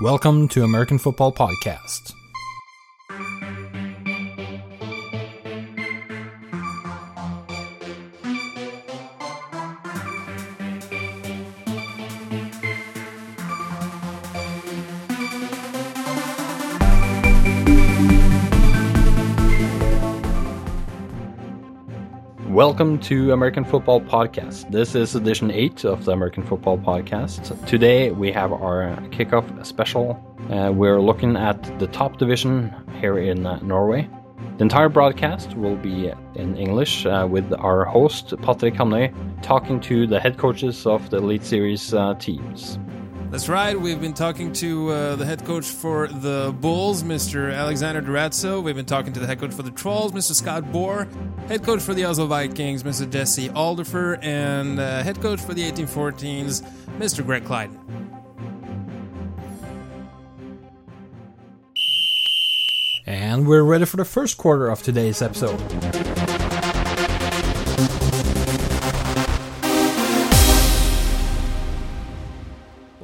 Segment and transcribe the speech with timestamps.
[0.00, 2.14] Welcome to American Football Podcast.
[22.80, 24.70] Welcome to American Football Podcast.
[24.70, 27.66] This is edition 8 of the American Football Podcast.
[27.66, 30.18] Today we have our kickoff special.
[30.48, 34.08] Uh, we're looking at the top division here in uh, Norway.
[34.56, 39.12] The entire broadcast will be in English uh, with our host Patrick Hamnøy
[39.42, 42.78] talking to the head coaches of the Elite Series uh, teams.
[43.30, 43.80] That's right.
[43.80, 47.54] We've been talking to uh, the head coach for the Bulls, Mr.
[47.54, 48.60] Alexander Durazo.
[48.60, 50.34] We've been talking to the head coach for the Trolls, Mr.
[50.34, 51.06] Scott Boer,
[51.46, 53.08] head coach for the Oslo Vikings, Mr.
[53.08, 56.62] Jesse Alderfer, and uh, head coach for the 1814s,
[56.98, 57.24] Mr.
[57.24, 57.78] Greg Kleidon.
[63.06, 65.60] And we're ready for the first quarter of today's episode.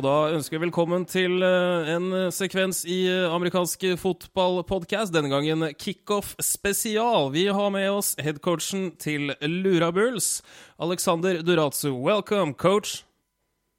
[0.06, 2.04] Da ønsker vi velkommen til eh, en
[2.34, 5.10] sekvens i eh, amerikansk fotballpodkast.
[5.14, 7.32] Denne gangen kickoff spesial.
[7.34, 10.42] Vi har med oss headcoachen til Lura Bulls,
[10.78, 11.90] Alexander Durazzo.
[11.98, 13.02] Welcome, coach.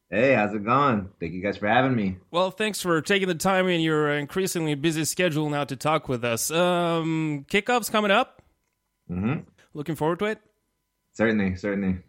[0.09, 1.09] Hey, how's it going?
[1.19, 2.17] Thank you guys for having me.
[2.31, 6.23] Well, thanks for taking the time in your increasingly busy schedule now to talk with
[6.23, 6.49] us.
[6.51, 8.41] Um, kickoff's coming up.
[9.07, 10.39] hmm Looking forward to it.
[11.13, 11.99] Certainly, certainly.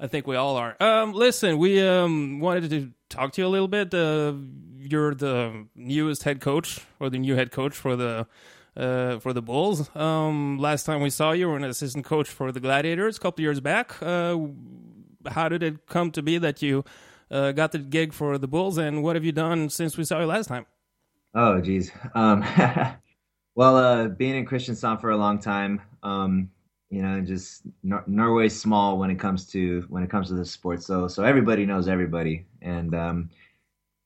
[0.00, 0.76] I think we all are.
[0.80, 3.92] Um, listen, we um, wanted to talk to you a little bit.
[3.92, 4.34] Uh,
[4.78, 8.26] you're the newest head coach, or the new head coach for the
[8.76, 9.94] uh, for the Bulls.
[9.96, 13.20] Um, last time we saw you, you were an assistant coach for the Gladiators a
[13.20, 14.00] couple years back.
[14.00, 14.38] Uh,
[15.26, 16.84] how did it come to be that you
[17.30, 20.20] uh, got the gig for the Bulls, and what have you done since we saw
[20.20, 20.66] you last time?
[21.34, 21.90] Oh, geez.
[22.14, 22.44] Um,
[23.54, 26.50] well, uh, being in Kristiansand for a long time, um,
[26.90, 30.50] you know, just Nor- Norway's small when it comes to when it comes to this
[30.50, 30.82] sport.
[30.82, 33.30] So, so everybody knows everybody, and um,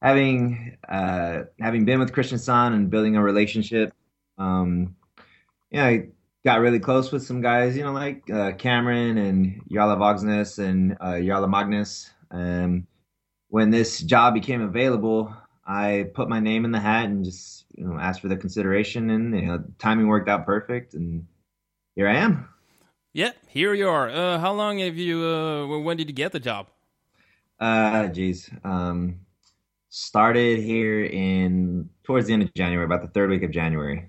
[0.00, 3.94] having uh, having been with Kristiansand and building a relationship,
[4.38, 4.96] um,
[5.70, 6.08] you know, I
[6.44, 10.96] got really close with some guys, you know, like uh, Cameron and Jarla Vagsnes and
[11.00, 12.10] uh, Magnus.
[12.30, 12.86] and
[13.48, 15.36] when this job became available,
[15.66, 19.10] I put my name in the hat and just you know asked for the consideration,
[19.10, 21.26] and you know timing worked out perfect, and
[21.94, 22.48] here I am.
[23.12, 24.08] Yeah, here you are.
[24.08, 25.22] Uh, how long have you?
[25.24, 26.68] Uh, when did you get the job?
[27.60, 29.20] Uh, geez, um,
[29.90, 34.08] started here in towards the end of January, about the third week of January.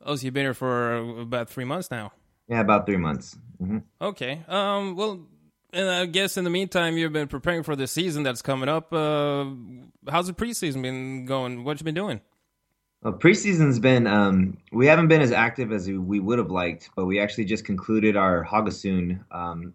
[0.00, 2.12] Oh, so you've been here for about three months now.
[2.48, 3.36] Yeah, about three months.
[3.58, 4.42] hmm Okay.
[4.48, 4.96] Um.
[4.96, 5.26] Well,
[5.72, 8.92] and I guess in the meantime, you've been preparing for the season that's coming up.
[8.92, 9.44] Uh,
[10.08, 11.64] how's the preseason been going?
[11.64, 12.22] What you been doing?
[13.02, 17.04] Well, preseason's been um, we haven't been as active as we would have liked, but
[17.06, 19.74] we actually just concluded our Haugesund um,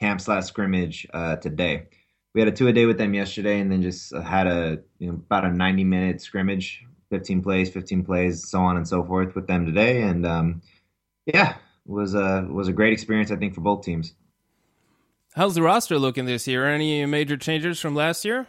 [0.00, 1.88] camp slash scrimmage uh, today.
[2.34, 5.08] We had a two a day with them yesterday, and then just had a you
[5.08, 9.34] know about a ninety minute scrimmage, fifteen plays, fifteen plays, so on and so forth
[9.34, 10.62] with them today, and um,
[11.26, 14.14] yeah, it was a was a great experience I think for both teams.
[15.34, 16.66] How's the roster looking this year?
[16.66, 18.46] Any major changes from last year?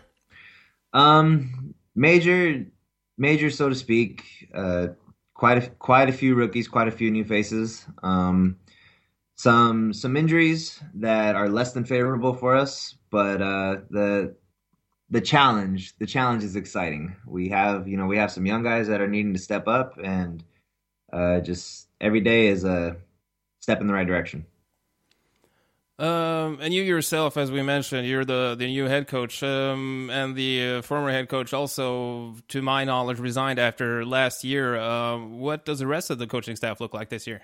[0.92, 2.66] Um, major,
[3.18, 4.24] major, so to speak.
[4.54, 4.88] Uh,
[5.34, 7.86] quite a quite a few rookies, quite a few new faces.
[8.02, 8.58] Um,
[9.36, 14.36] some some injuries that are less than favorable for us, but uh, the
[15.10, 17.16] the challenge the challenge is exciting.
[17.26, 19.98] We have you know we have some young guys that are needing to step up,
[20.04, 20.44] and
[21.12, 22.98] uh, just every day is a
[23.60, 24.46] step in the right direction.
[26.00, 30.36] Um, and you yourself, as we mentioned, you're the, the new head coach, um, and
[30.36, 34.76] the uh, former head coach also, to my knowledge, resigned after last year.
[34.76, 37.42] Uh, what does the rest of the coaching staff look like this year?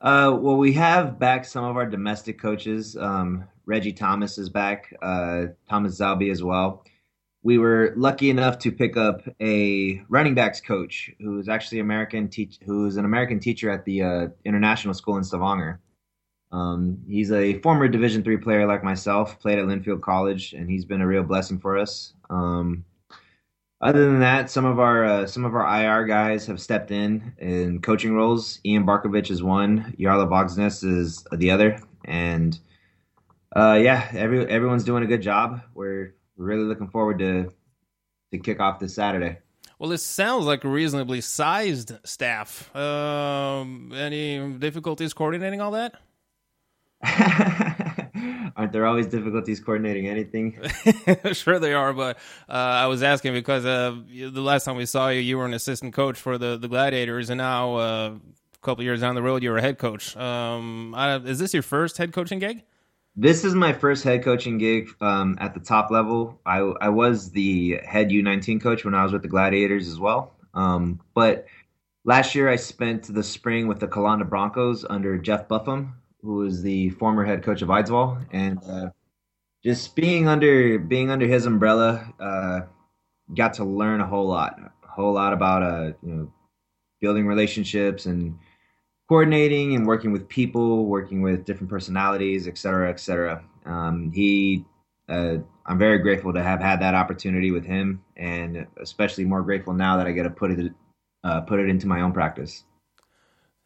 [0.00, 2.96] Uh, well, we have back some of our domestic coaches.
[2.96, 4.94] Um, Reggie Thomas is back.
[5.02, 6.84] Uh, Thomas Zalby as well.
[7.44, 12.28] We were lucky enough to pick up a running backs coach who is actually American
[12.28, 15.80] teach, who is an American teacher at the uh, international school in Stavanger.
[16.52, 20.84] Um, he's a former Division three player like myself, played at Linfield College, and he's
[20.84, 22.12] been a real blessing for us.
[22.28, 22.84] Um,
[23.80, 27.32] other than that, some of our uh, some of our IR guys have stepped in
[27.38, 28.60] in coaching roles.
[28.64, 32.58] Ian Barkovich is one, Jarla Vagsnes is the other, and
[33.56, 35.62] uh, yeah, every everyone's doing a good job.
[35.74, 37.50] We're really looking forward to
[38.30, 39.38] to kick off this Saturday.
[39.78, 42.74] Well, it sounds like a reasonably sized staff.
[42.76, 45.96] Um, any difficulties coordinating all that?
[48.56, 50.58] Aren't there always difficulties coordinating anything?
[51.32, 51.92] sure, they are.
[51.92, 52.16] But
[52.48, 55.54] uh, I was asking because uh, the last time we saw you, you were an
[55.54, 59.42] assistant coach for the, the Gladiators, and now uh, a couple years down the road,
[59.42, 60.16] you're a head coach.
[60.16, 60.94] Um,
[61.26, 62.62] is this your first head coaching gig?
[63.14, 66.40] This is my first head coaching gig um, at the top level.
[66.46, 70.32] I, I was the head U19 coach when I was with the Gladiators as well.
[70.54, 71.46] Um, but
[72.04, 76.62] last year, I spent the spring with the Calanda Broncos under Jeff Buffum, who is
[76.62, 78.90] the former head coach of Eidsvoll, and uh,
[79.64, 82.60] just being under being under his umbrella, uh,
[83.34, 86.32] got to learn a whole lot, a whole lot about uh, you know
[87.00, 88.38] building relationships and
[89.08, 93.44] coordinating and working with people, working with different personalities, et cetera, et cetera.
[93.66, 94.64] Um, he,
[95.08, 95.36] uh,
[95.66, 99.96] I'm very grateful to have had that opportunity with him, and especially more grateful now
[99.96, 100.72] that I get to put it
[101.24, 102.64] uh, put it into my own practice.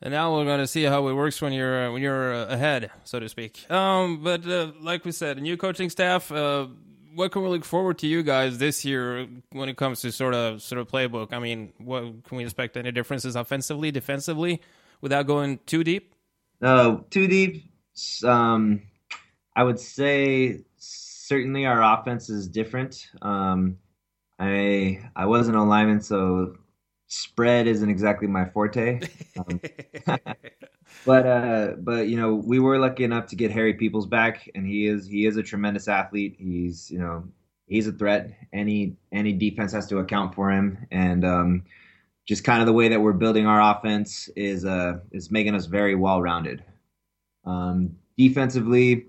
[0.02, 2.46] And now we're going to see how it works when you're uh, when you're uh,
[2.46, 3.70] ahead, so to speak.
[3.70, 6.30] Um, but uh, like we said, new coaching staff.
[6.30, 6.66] Uh,
[7.14, 10.34] what can we look forward to you guys this year when it comes to sort
[10.34, 11.32] of sort of playbook?
[11.32, 12.76] I mean, what can we expect?
[12.76, 14.60] Any differences offensively, defensively,
[15.00, 16.14] without going too deep?
[16.60, 17.64] Uh, too deep.
[18.22, 18.82] Um,
[19.54, 23.08] I would say certainly our offense is different.
[23.22, 23.78] Um,
[24.38, 26.56] I I wasn't a lineman, so
[27.08, 29.00] spread isn't exactly my forte.
[29.38, 29.60] Um,
[31.04, 34.66] but uh, but you know, we were lucky enough to get Harry Peoples back, and
[34.66, 36.36] he is he is a tremendous athlete.
[36.38, 37.24] He's you know
[37.66, 38.30] he's a threat.
[38.54, 41.64] Any any defense has to account for him, and um,
[42.26, 45.66] just kind of the way that we're building our offense is uh is making us
[45.66, 46.64] very well rounded.
[47.44, 49.06] Um, defensively,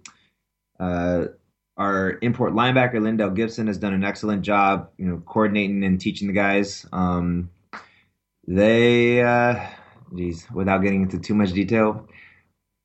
[0.79, 1.25] uh,
[1.77, 6.27] our import linebacker Lindell Gibson has done an excellent job, you know, coordinating and teaching
[6.27, 6.85] the guys.
[6.91, 7.49] Um,
[8.47, 9.67] they, uh,
[10.15, 12.07] geez, without getting into too much detail,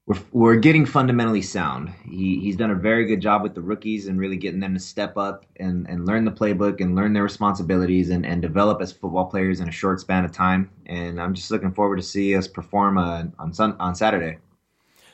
[0.07, 1.93] we're, we're getting fundamentally sound.
[2.05, 4.81] He, he's done a very good job with the rookies and really getting them to
[4.81, 8.93] step up and, and learn the playbook and learn their responsibilities and, and develop as
[8.93, 10.69] football players in a short span of time.
[10.87, 14.39] And I'm just looking forward to see us perform uh, on sun, on Saturday.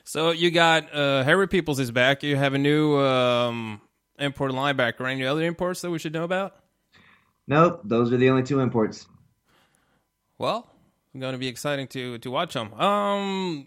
[0.05, 2.23] So you got uh, Harry Peoples is back.
[2.23, 3.83] You have a new um,
[4.19, 5.07] import linebacker.
[5.11, 6.57] Any other imports that we should know about?
[7.47, 9.07] Nope, those are the only two imports.
[10.39, 10.71] Well,
[11.19, 12.73] going to be exciting to to watch them.
[12.75, 13.67] Um,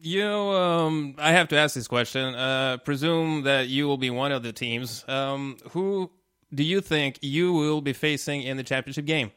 [0.00, 2.34] you, um, I have to ask this question.
[2.34, 5.04] Uh, presume that you will be one of the teams.
[5.08, 6.10] Um, who
[6.52, 9.30] do you think you will be facing in the championship game?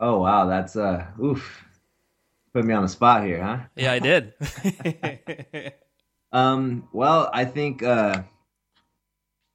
[0.00, 1.64] Oh wow, that's uh, oof,
[2.54, 3.58] put me on the spot here, huh?
[3.76, 4.32] Yeah, I did.
[6.32, 8.22] um, well, I think uh,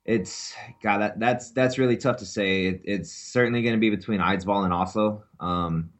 [0.05, 0.99] it's God.
[0.99, 2.65] That, that's that's really tough to say.
[2.65, 5.23] It, it's certainly going to be between Eidsvoll and Oslo.
[5.39, 5.91] Um,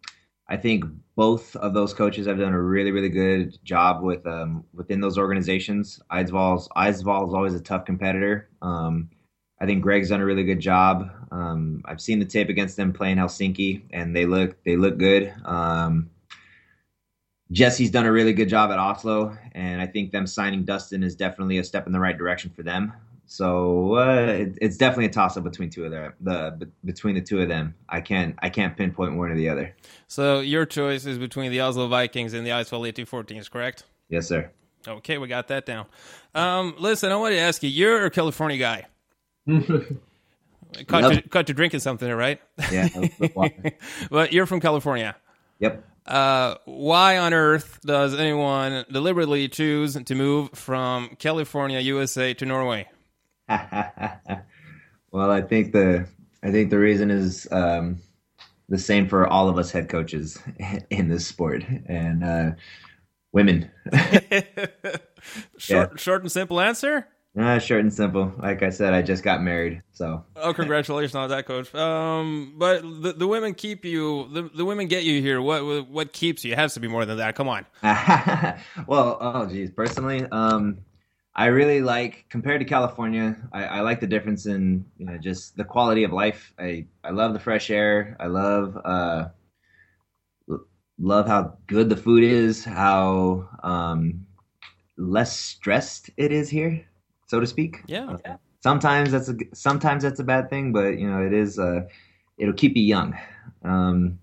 [0.50, 0.84] I think
[1.16, 5.18] both of those coaches have done a really, really good job with um, within those
[5.18, 6.00] organizations.
[6.12, 8.50] Eidsvoll is always a tough competitor.
[8.64, 9.10] Um,
[9.62, 11.12] I think Greg's done a really good job.
[11.32, 15.32] Um, I've seen the tape against them playing Helsinki, and they look they look good.
[15.46, 16.10] Um,
[17.52, 21.16] Jesse's done a really good job at Oslo, and I think them signing Dustin is
[21.16, 22.94] definitely a step in the right direction for them.
[23.32, 26.14] So uh, it, it's definitely a toss up between two of them.
[26.20, 29.76] The between the two of them, I can't I can't pinpoint one or the other.
[30.08, 33.84] So your choice is between the Oslo Vikings and the Eidsvoll 1814s, correct?
[34.10, 34.50] Yes, sir.
[34.88, 35.86] Okay, we got that down.
[36.34, 37.70] Um, listen, I want to ask you.
[37.70, 38.88] You're a California guy.
[39.48, 41.12] caught, yep.
[41.14, 42.42] you, caught you drinking something, right?
[42.72, 42.88] Yeah,
[44.10, 45.16] but you're from California.
[45.60, 45.86] Yep.
[46.08, 52.88] Uh, why on earth does anyone deliberately choose to move from California, USA, to Norway?
[55.12, 56.08] well, I think the
[56.44, 58.00] I think the reason is um,
[58.70, 60.40] the same for all of us head coaches
[60.90, 62.52] in this sport and uh,
[63.32, 63.70] women.
[65.58, 65.96] short, yeah.
[65.96, 67.08] short and simple answer.
[67.38, 68.34] Uh, short and simple.
[68.40, 70.26] Like I said, I just got married, so.
[70.36, 71.74] oh, congratulations on that, coach.
[71.76, 74.28] Um, but the, the women keep you.
[74.34, 75.40] The, the women get you here.
[75.40, 76.54] What what keeps you?
[76.54, 77.36] It has to be more than that.
[77.36, 77.68] Come on.
[78.88, 79.70] well, oh geez.
[79.70, 80.80] Personally, um,
[81.40, 83.34] I really like compared to California.
[83.54, 86.54] I, I, like the difference in you know just the quality of life.
[86.60, 88.18] I I love the fresh air.
[88.20, 89.30] I love uh,
[91.00, 92.66] love how good the food is.
[92.66, 94.28] How um,
[94.98, 96.86] less stressed it is here,
[97.28, 97.84] so to speak.
[97.88, 98.18] Yeah.
[98.26, 101.58] Uh, sometimes that's a sometimes that's a bad thing, but you know it is.
[101.58, 101.88] Uh,
[102.38, 103.18] it'll keep you young.
[103.64, 104.20] Um,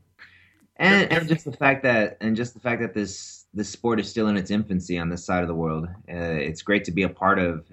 [0.76, 4.08] and, and just the fact that and just the fact that this this sport is
[4.08, 5.88] still in its infancy on this side of the world.
[6.08, 6.14] Uh,
[6.48, 7.66] it's great to be a part of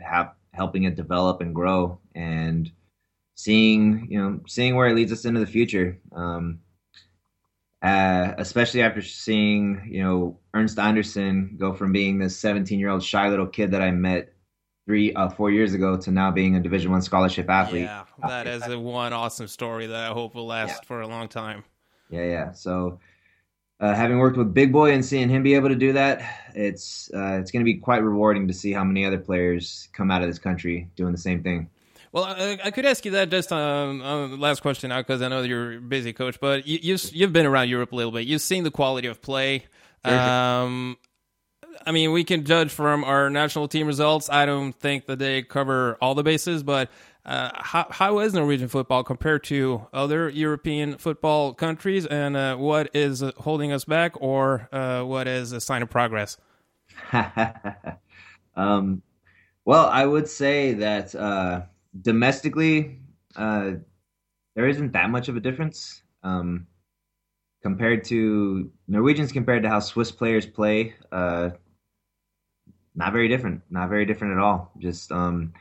[0.54, 2.72] helping it develop and grow and
[3.36, 6.00] seeing you know seeing where it leads us into the future.
[6.14, 6.60] Um,
[7.82, 13.04] uh, especially after seeing you know Ernst Anderson go from being this 17 year old
[13.04, 14.34] shy little kid that I met
[14.86, 17.84] three, uh, four years ago to now being a Division One scholarship athlete.
[17.84, 20.88] Yeah, that is a one awesome story that I hope will last Yeah.
[20.88, 21.66] for a long time.
[22.10, 22.52] Yeah, yeah.
[22.52, 23.00] So,
[23.84, 26.22] uh, having worked with Big Boy and seeing him be able to do that,
[26.56, 30.10] it's uh, it's going to be quite rewarding to see how many other players come
[30.10, 31.70] out of this country doing the same thing.
[32.14, 35.28] Well, I, I could ask you that just um, uh, last question now because I
[35.28, 38.26] know you're a busy coach, but you, you you've been around Europe a little bit.
[38.26, 39.66] You've seen the quality of play.
[40.06, 40.98] Um,
[41.86, 44.30] I mean, we can judge from our national team results.
[44.30, 46.90] I don't think that they cover all the bases, but
[47.26, 52.90] uh, how how is Norwegian football compared to other European football countries, and uh, what
[52.94, 56.38] is holding us back, or uh, what is a sign of progress?
[58.56, 59.02] um,
[59.66, 61.62] well, I would say that uh,
[62.02, 63.00] domestically,
[63.38, 63.72] uh,
[64.56, 66.68] there isn't that much of a difference um,
[67.62, 70.94] compared to Norwegians compared to how Swiss players play.
[71.12, 71.52] Uh,
[72.96, 73.62] not very different.
[73.70, 74.72] Not very different at all.
[74.78, 75.54] Just um,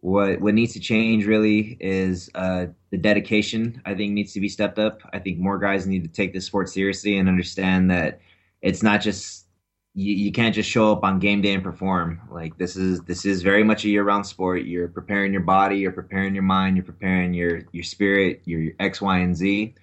[0.00, 3.82] what what needs to change really is uh, the dedication.
[3.84, 5.00] I think needs to be stepped up.
[5.12, 8.20] I think more guys need to take this sport seriously and understand that
[8.62, 9.46] it's not just
[9.94, 12.20] you, you can't just show up on game day and perform.
[12.30, 14.64] Like this is this is very much a year round sport.
[14.64, 19.00] You're preparing your body, you're preparing your mind, you're preparing your your spirit, your, X,
[19.00, 19.74] Y, and Z,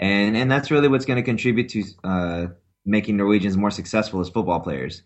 [0.00, 2.46] and and that's really what's going to contribute to uh,
[2.84, 5.02] making Norwegians more successful as football players.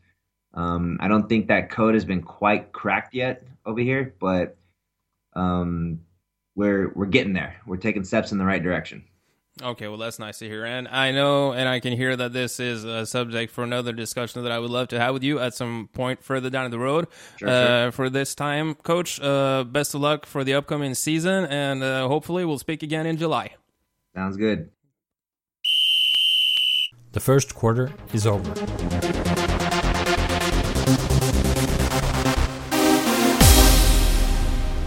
[0.55, 4.57] Um, I don't think that code has been quite cracked yet over here, but
[5.35, 6.01] um,
[6.55, 7.57] we're we're getting there.
[7.67, 9.05] We're taking steps in the right direction.
[9.63, 10.65] Okay, well, that's nice to hear.
[10.65, 14.43] And I know and I can hear that this is a subject for another discussion
[14.43, 17.07] that I would love to have with you at some point further down the road.
[17.37, 17.53] Sure, uh,
[17.85, 17.93] sure.
[17.93, 22.45] For this time, Coach, uh, best of luck for the upcoming season, and uh, hopefully
[22.45, 23.55] we'll speak again in July.
[24.15, 24.71] Sounds good.
[27.13, 28.53] The first quarter is over.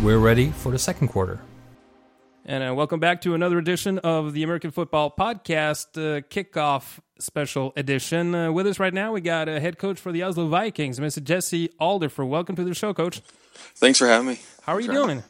[0.01, 1.39] We're ready for the second quarter.
[2.46, 7.74] And uh, welcome back to another edition of the American Football Podcast uh, Kickoff Special
[7.75, 8.34] Edition.
[8.34, 11.22] Uh, with us right now, we got a head coach for the Oslo Vikings, Mr.
[11.22, 12.27] Jesse Alderfer.
[12.27, 13.22] Welcome to the show, Coach.
[13.75, 14.39] Thanks for having me.
[14.62, 15.18] How are you Thanks for doing?
[15.18, 15.24] me.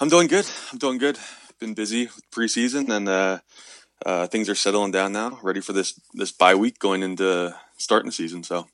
[0.00, 0.46] I'm doing good.
[0.70, 1.18] I'm doing good.
[1.58, 3.38] Been busy with preseason, and uh,
[4.06, 5.40] uh, things are settling down now.
[5.42, 8.44] Ready for this this bye week going into starting the season.
[8.44, 8.68] So,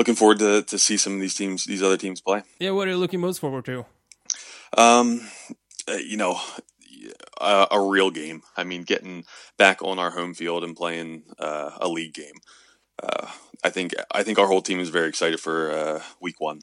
[0.00, 2.42] looking forward to to see some of these teams, these other teams play.
[2.58, 3.84] Yeah, what are you looking most forward to?
[4.76, 5.28] Um,
[5.86, 6.40] uh, you know,
[7.38, 8.42] a, a real game.
[8.56, 9.24] I mean, getting
[9.58, 12.38] back on our home field and playing uh, a league game.
[13.02, 13.26] Uh,
[13.62, 16.60] I think I think our whole team is very excited for uh, week one.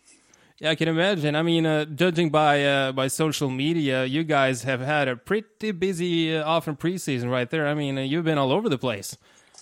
[0.57, 1.35] Yeah, I can imagine.
[1.35, 5.71] I mean, uh, judging by uh, by social media, you guys have had a pretty
[5.73, 7.67] busy uh, off in preseason right there.
[7.67, 9.15] I mean, uh, you've been all over the place.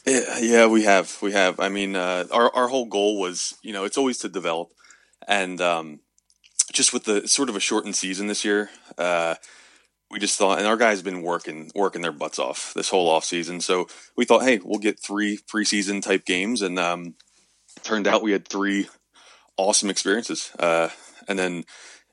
[0.08, 1.60] Yeah, we have, we have.
[1.60, 4.70] I mean, uh, our our whole goal was, you know, it's always to develop,
[5.28, 6.00] and um,
[6.72, 8.70] just with the sort of a shortened season this year,
[9.00, 9.36] uh,
[10.12, 13.10] we just thought, and our guys have been working working their butts off this whole
[13.10, 13.62] off season.
[13.62, 17.16] So we thought, hey, we'll get three preseason type games, and um,
[17.84, 18.88] turned out we had three
[19.58, 20.90] awesome experiences, uh,
[21.28, 21.64] and then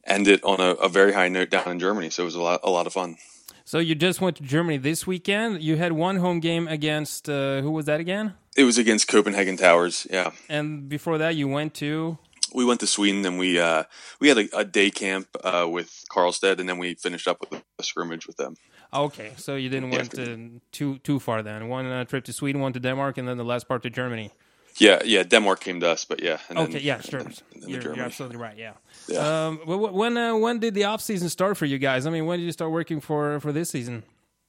[0.06, 2.10] end it on a, a very high note down in Germany.
[2.10, 3.16] So it was a lot a lot of fun.
[3.64, 5.62] So you just went to Germany this weekend.
[5.62, 8.34] You had one home game against uh, who was that again?
[8.56, 10.32] It was against Copenhagen Towers, yeah.
[10.48, 12.18] And before that, you went to
[12.54, 13.84] we went to Sweden and we uh,
[14.20, 17.62] we had a, a day camp uh, with Karlstad and then we finished up with
[17.78, 18.56] a scrimmage with them.
[18.92, 19.32] okay.
[19.36, 21.68] So you didn't went to too too far then.
[21.68, 24.30] One uh, trip to Sweden, one to Denmark, and then the last part to Germany.
[24.78, 25.22] Yeah, yeah.
[25.22, 26.38] Denmark came to us, but yeah.
[26.48, 27.20] And then- Okay, yeah, sure.
[27.20, 28.56] and the You're, you're absolutely right.
[28.56, 28.72] Yeah.
[29.08, 29.46] Yeah.
[29.46, 32.06] Um, wh- wh- when uh, when did the off season start for you guys?
[32.06, 34.02] I mean, when did you start working for for this season?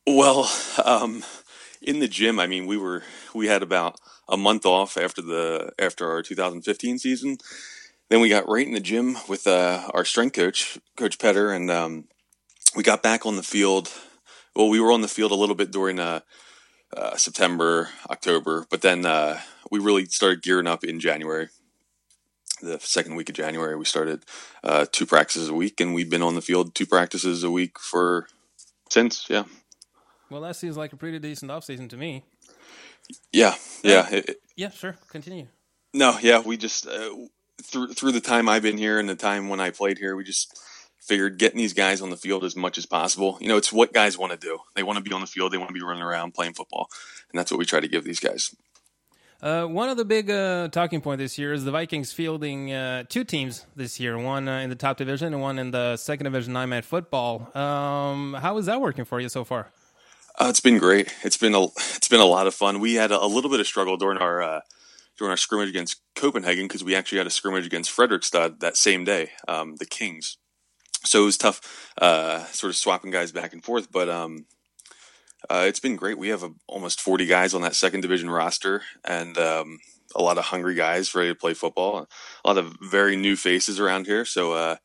[0.07, 0.49] Well,
[0.85, 1.23] um,
[1.81, 3.03] in the gym, I mean, we were
[3.33, 3.99] we had about
[4.29, 7.37] a month off after the after our 2015 season.
[8.09, 11.71] Then we got right in the gym with uh, our strength coach, Coach Petter, and
[11.71, 12.03] um,
[12.75, 13.89] we got back on the field.
[14.55, 16.19] Well, we were on the field a little bit during uh,
[16.95, 19.39] uh, September, October, but then uh,
[19.71, 21.49] we really started gearing up in January.
[22.61, 24.23] The second week of January, we started
[24.63, 27.77] uh, two practices a week, and we've been on the field two practices a week
[27.77, 28.27] for
[28.89, 29.25] since.
[29.29, 29.43] Yeah.
[30.29, 32.23] Well, that seems like a pretty decent off season to me.
[33.33, 34.07] Yeah, yeah.
[34.09, 34.95] It, it- Yeah, sure.
[35.09, 35.47] Continue.
[35.93, 36.39] no, yeah.
[36.39, 37.09] We just uh,
[37.61, 40.23] through through the time I've been here and the time when I played here, we
[40.23, 40.57] just
[41.05, 43.37] figured getting these guys on the field as much as possible.
[43.41, 44.59] You know, it's what guys want to do.
[44.75, 45.51] They want to be on the field.
[45.51, 46.89] They want to be running around playing football,
[47.31, 48.55] and that's what we try to give these guys.
[49.41, 53.03] Uh, one of the big uh, talking point this year is the Vikings fielding uh,
[53.09, 56.23] two teams this year, one uh, in the top division and one in the second
[56.23, 57.51] division, nine man football.
[57.53, 59.69] Um, how is that working for you so far?
[60.39, 61.13] Uh, it's been great.
[61.23, 62.79] It's been a it's been a lot of fun.
[62.79, 64.61] We had a, a little bit of struggle during our uh,
[65.17, 69.03] during our scrimmage against Copenhagen because we actually had a scrimmage against Fredrikstad that same
[69.03, 70.37] day, um, the Kings.
[71.05, 73.91] So it was tough, uh, sort of swapping guys back and forth.
[73.91, 74.45] But um,
[75.49, 76.17] uh, it's been great.
[76.17, 79.79] We have a, almost 40 guys on that second division roster, and um,
[80.15, 82.07] a lot of hungry guys ready to play football.
[82.43, 84.25] A lot of very new faces around here.
[84.25, 84.75] So, uh,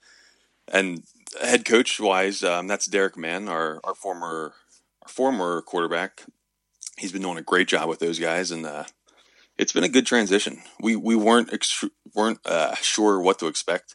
[0.73, 1.05] and
[1.41, 4.55] head coach wise, um, that's Derek Mann, our our former
[5.03, 6.25] our former quarterback.
[6.99, 8.85] He's been doing a great job with those guys, and uh,
[9.57, 10.63] it's been a good transition.
[10.81, 11.51] We we weren't
[12.15, 13.95] weren't uh, sure what to expect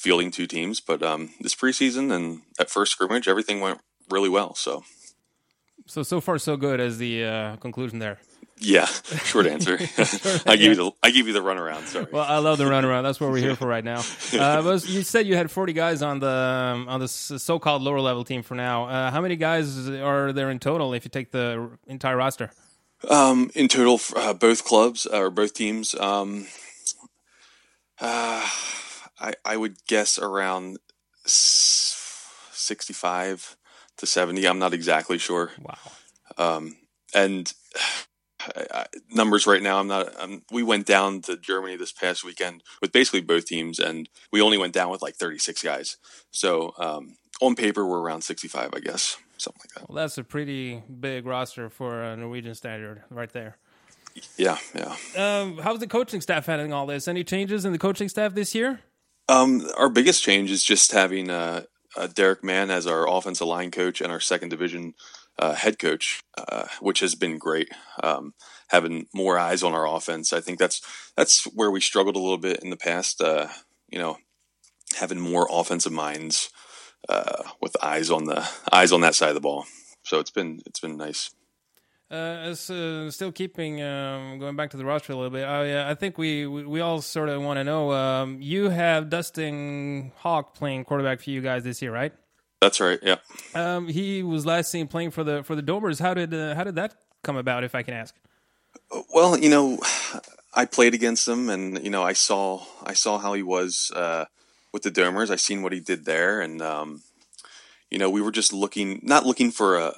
[0.00, 4.54] fielding two teams, but um, this preseason and at first scrimmage, everything went really well.
[4.54, 4.82] So,
[5.86, 8.18] so so far so good as the uh, conclusion there.
[8.56, 9.78] Yeah, short answer.
[10.46, 11.86] I give you the I give you the runaround.
[11.86, 12.06] Sorry.
[12.10, 13.02] Well, I love the runaround.
[13.02, 14.02] That's what we're here for right now.
[14.32, 18.24] Uh, you said you had 40 guys on the um, on the so-called lower level
[18.24, 18.86] team for now.
[18.86, 22.50] Uh, how many guys are there in total if you take the entire roster?
[23.08, 26.46] Um, in total, uh, both clubs or both teams, um,
[27.98, 28.46] uh,
[29.20, 30.78] I I would guess around
[31.26, 33.56] 65
[33.98, 34.44] to 70.
[34.46, 35.52] I'm not exactly sure.
[35.60, 35.76] Wow.
[36.38, 36.76] Um,
[37.14, 37.52] and
[38.56, 39.78] I, numbers right now.
[39.78, 40.18] I'm not.
[40.18, 44.40] Um, we went down to Germany this past weekend with basically both teams, and we
[44.40, 45.98] only went down with like 36 guys.
[46.30, 49.90] So um, on paper, we're around 65, I guess, something like that.
[49.90, 53.58] Well, that's a pretty big roster for a Norwegian standard, right there.
[54.38, 54.96] Yeah, yeah.
[55.16, 57.08] Um, how's the coaching staff handling all this?
[57.08, 58.80] Any changes in the coaching staff this year?
[59.30, 61.62] Um, our biggest change is just having uh,
[61.96, 64.94] uh, Derek Mann as our offensive line coach and our second division
[65.38, 67.68] uh, head coach, uh, which has been great.
[68.02, 68.34] Um,
[68.70, 70.82] having more eyes on our offense, I think that's
[71.16, 73.20] that's where we struggled a little bit in the past.
[73.20, 73.46] Uh,
[73.88, 74.16] you know,
[74.98, 76.50] having more offensive minds
[77.08, 79.64] uh, with eyes on the eyes on that side of the ball.
[80.02, 81.30] So it's been it's been nice.
[82.10, 85.44] Uh, uh, still keeping um, going back to the roster a little bit.
[85.44, 87.92] I, I think we, we, we all sort of want to know.
[87.92, 92.12] Um, you have Dustin Hawk playing quarterback for you guys this year, right?
[92.60, 92.98] That's right.
[93.00, 93.16] Yeah.
[93.54, 96.00] Um, he was last seen playing for the for the Domers.
[96.00, 98.14] How did uh, how did that come about, if I can ask?
[99.14, 99.78] Well, you know,
[100.52, 104.26] I played against him, and you know, I saw I saw how he was uh,
[104.72, 105.30] with the Domers.
[105.30, 107.02] I seen what he did there, and um,
[107.88, 109.94] you know, we were just looking, not looking for a.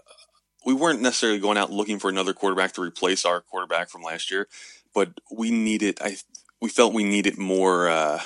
[0.64, 4.30] We weren't necessarily going out looking for another quarterback to replace our quarterback from last
[4.30, 4.48] year,
[4.94, 5.98] but we needed.
[6.00, 6.16] I
[6.60, 7.88] we felt we needed more.
[7.88, 8.20] Uh,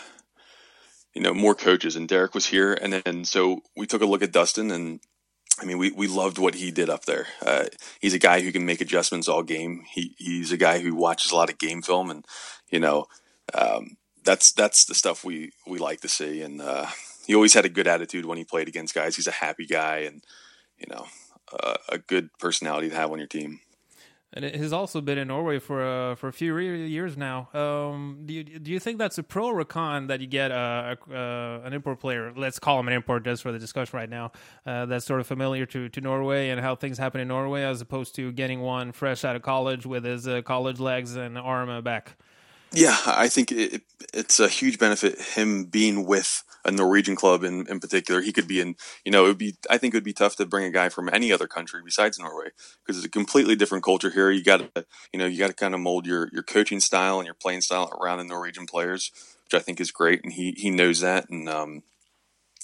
[1.16, 4.22] you know more coaches and Derek was here and then so we took a look
[4.22, 5.00] at Dustin and
[5.58, 7.64] I mean we, we loved what he did up there uh,
[8.00, 11.32] he's a guy who can make adjustments all game he, he's a guy who watches
[11.32, 12.26] a lot of game film and
[12.68, 13.06] you know
[13.54, 16.86] um, that's that's the stuff we we like to see and uh,
[17.26, 20.00] he always had a good attitude when he played against guys he's a happy guy
[20.00, 20.22] and
[20.76, 21.06] you know
[21.88, 23.60] a good personality to have on your team
[24.36, 27.48] and it has also been in Norway for uh, for a few years now.
[27.54, 30.52] Um, do you do you think that's a pro or a con that you get
[30.52, 32.32] uh, a, uh, an import player?
[32.36, 34.32] Let's call him an import just for the discussion right now.
[34.66, 37.80] Uh, that's sort of familiar to, to Norway and how things happen in Norway, as
[37.80, 41.82] opposed to getting one fresh out of college with his uh, college legs and arm
[41.82, 42.16] back.
[42.72, 47.66] Yeah, I think it, it's a huge benefit him being with a Norwegian club in,
[47.68, 48.20] in particular.
[48.20, 48.74] He could be in,
[49.04, 50.88] you know, it would be, I think it would be tough to bring a guy
[50.88, 52.48] from any other country besides Norway
[52.84, 54.30] because it's a completely different culture here.
[54.30, 57.18] You got to, you know, you got to kind of mold your, your coaching style
[57.18, 59.12] and your playing style around the Norwegian players,
[59.44, 60.24] which I think is great.
[60.24, 61.30] And he, he knows that.
[61.30, 61.82] And, um,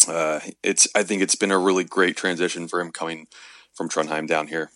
[0.09, 3.29] uh, it's, I think it's been a really great transition for him coming
[3.73, 4.71] from Trondheim down here.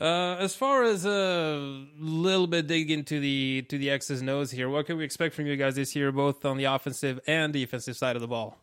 [0.00, 4.70] Uh, as far as a little bit dig into the to the X's O's here,
[4.70, 7.96] what can we expect from you guys this year, both on the offensive and defensive
[7.96, 8.56] side of the ball?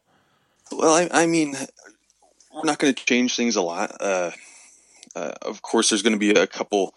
[0.72, 1.56] Well, I, I mean,
[2.54, 3.96] we're not going to change things a lot.
[4.00, 4.32] Uh,
[5.16, 6.96] uh, of course, there's going to be a couple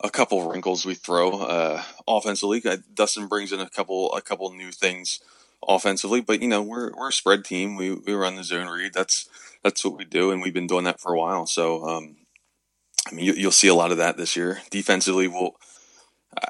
[0.00, 2.62] a couple wrinkles we throw uh, offensively.
[2.64, 5.20] Uh, Dustin brings in a couple a couple new things
[5.66, 7.74] offensively, but you know we're we're a spread team.
[7.76, 8.94] We we run the zone read.
[8.94, 9.28] That's
[9.64, 11.46] that's what we do, and we've been doing that for a while.
[11.46, 12.16] So um,
[13.10, 14.60] I mean, you, will see a lot of that this year.
[14.70, 15.56] Defensively, we'll,
[16.36, 16.46] uh,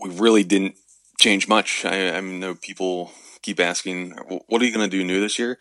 [0.00, 0.76] we really didn't
[1.18, 1.84] change much.
[1.84, 4.12] I, I know people keep asking,
[4.46, 5.58] what are you going to do new this year?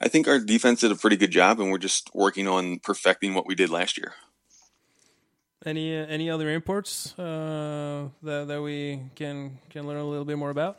[0.00, 3.34] I think our defense did a pretty good job, and we're just working on perfecting
[3.34, 4.12] what we did last year.
[5.64, 10.36] Any uh, any other imports uh, that that we can can learn a little bit
[10.36, 10.78] more about?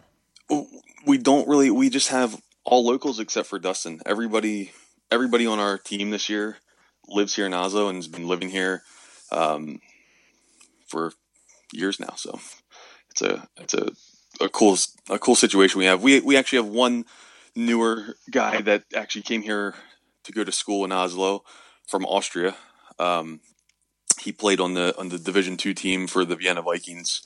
[1.07, 1.71] We don't really.
[1.71, 4.01] We just have all locals except for Dustin.
[4.05, 4.73] Everybody
[5.09, 6.57] everybody on our team this year
[7.07, 8.83] lives here in Oslo and has been living here
[9.31, 9.79] um,
[10.87, 11.13] for
[11.73, 12.13] years now.
[12.15, 12.39] So
[13.11, 13.91] it's a it's a,
[14.41, 14.77] a cool
[15.09, 16.01] a cool situation we have.
[16.03, 17.05] We we actually have one
[17.55, 19.75] newer guy that actually came here
[20.23, 21.43] to go to school in Oslo
[21.87, 22.55] from Austria.
[22.99, 23.41] Um,
[24.21, 27.25] he played on the on the Division two team for the Vienna Vikings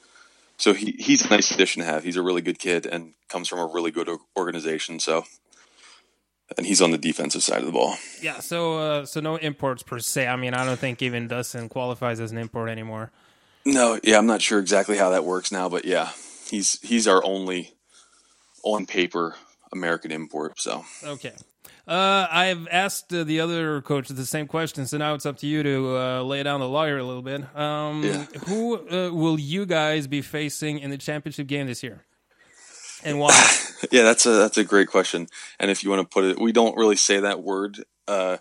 [0.60, 2.04] so he he's a nice addition to have.
[2.04, 5.00] He's a really good kid and comes from a really good organization.
[5.00, 5.24] So,
[6.58, 7.96] and he's on the defensive side of the ball.
[8.22, 8.40] Yeah.
[8.40, 10.28] So uh, so no imports per se.
[10.28, 13.12] I mean, I don't think even Dustin qualifies as an import anymore.
[13.66, 14.00] No.
[14.04, 16.12] Yeah, I'm not sure exactly how that works now, but yeah,
[16.50, 17.74] he's he's our only
[18.64, 19.36] on paper
[19.72, 20.60] American import.
[20.60, 21.34] So okay.
[21.88, 25.48] Uh, I've asked uh, the other coaches the same question, so now it's up to
[25.48, 27.44] you to uh, lay down the lawyer a little bit.
[27.58, 28.26] Um, Yeah.
[28.46, 32.06] Who uh, will you guys be facing in the championship game this year,
[33.04, 33.32] and why?
[33.92, 35.28] yeah, that's a that's a great question.
[35.60, 38.38] And if you want to put it, we don't really say that word uh,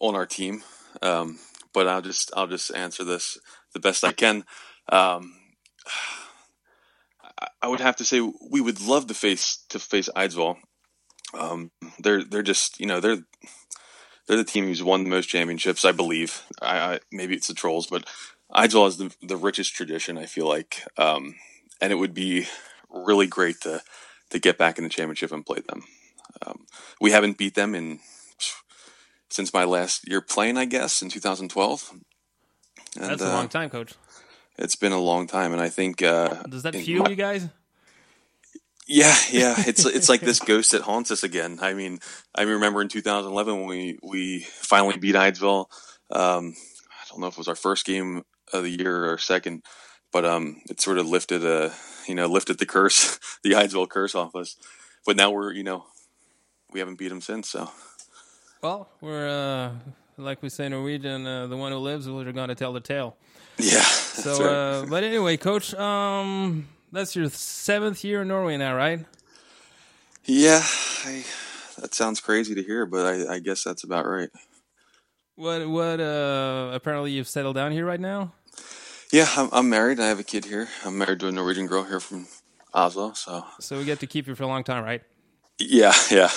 [0.00, 0.62] on our team,
[1.02, 1.38] um,
[1.72, 3.38] but I'll just I'll just answer this
[3.74, 4.44] the best I can.
[4.88, 5.34] Um,
[7.62, 10.56] I- would have to say we would love to face to face Eidsvoll.
[11.34, 13.18] Um, they're they're just you know they're
[14.26, 16.42] they're the team who's won the most championships, I believe.
[16.60, 18.04] I, I maybe it's the Trolls, but
[18.54, 20.18] Eidsvoll has the the richest tradition.
[20.18, 21.34] I feel like, um,
[21.80, 22.46] and it would be
[22.90, 23.82] really great to
[24.32, 25.84] to get back in the championship and play them.
[26.44, 26.66] Um,
[27.00, 28.00] we haven't beat them in
[29.30, 31.90] since my last year playing, I guess, in 2012.
[32.96, 33.94] And, That's a uh, long time, coach.
[34.58, 37.48] It's been a long time, and I think uh, Does that fuel my- you guys?
[38.86, 41.58] yeah, yeah, it's it's like this ghost that haunts us again.
[41.62, 42.00] I mean,
[42.34, 45.66] I remember in 2011 when we we finally beat Eidsvoll.
[46.10, 46.54] Um,
[46.90, 49.62] I don't know if it was our first game of the year or second,
[50.12, 51.72] but um, it sort of lifted a
[52.08, 54.56] you know lifted the curse, the Eidsvoll curse off us.
[55.06, 55.84] But now we're you know
[56.72, 57.48] we haven't beat them since.
[57.50, 57.70] So
[58.62, 59.72] Well, we're uh,
[60.16, 63.16] like we say Norwegian, uh, the one who lives are going to tell the tale.
[63.58, 63.84] yeah.
[64.12, 64.52] So, right.
[64.52, 69.06] uh, but anyway, coach, um, that's your seventh year in Norway now, right?
[70.26, 70.60] yeah,
[71.06, 71.24] I,
[71.80, 74.28] that sounds crazy to hear, but I, I guess that's about right.
[75.36, 75.66] What?
[75.66, 75.98] What?
[75.98, 78.32] Uh, apparently, you've settled down here right now.
[79.12, 80.00] Yeah, I'm, I'm married.
[80.00, 80.68] I have a kid here.
[80.84, 82.26] I'm married to a Norwegian girl here from
[82.72, 83.12] Oslo.
[83.12, 85.02] So So we get to keep you for a long time, right?
[85.58, 86.30] yeah, yeah.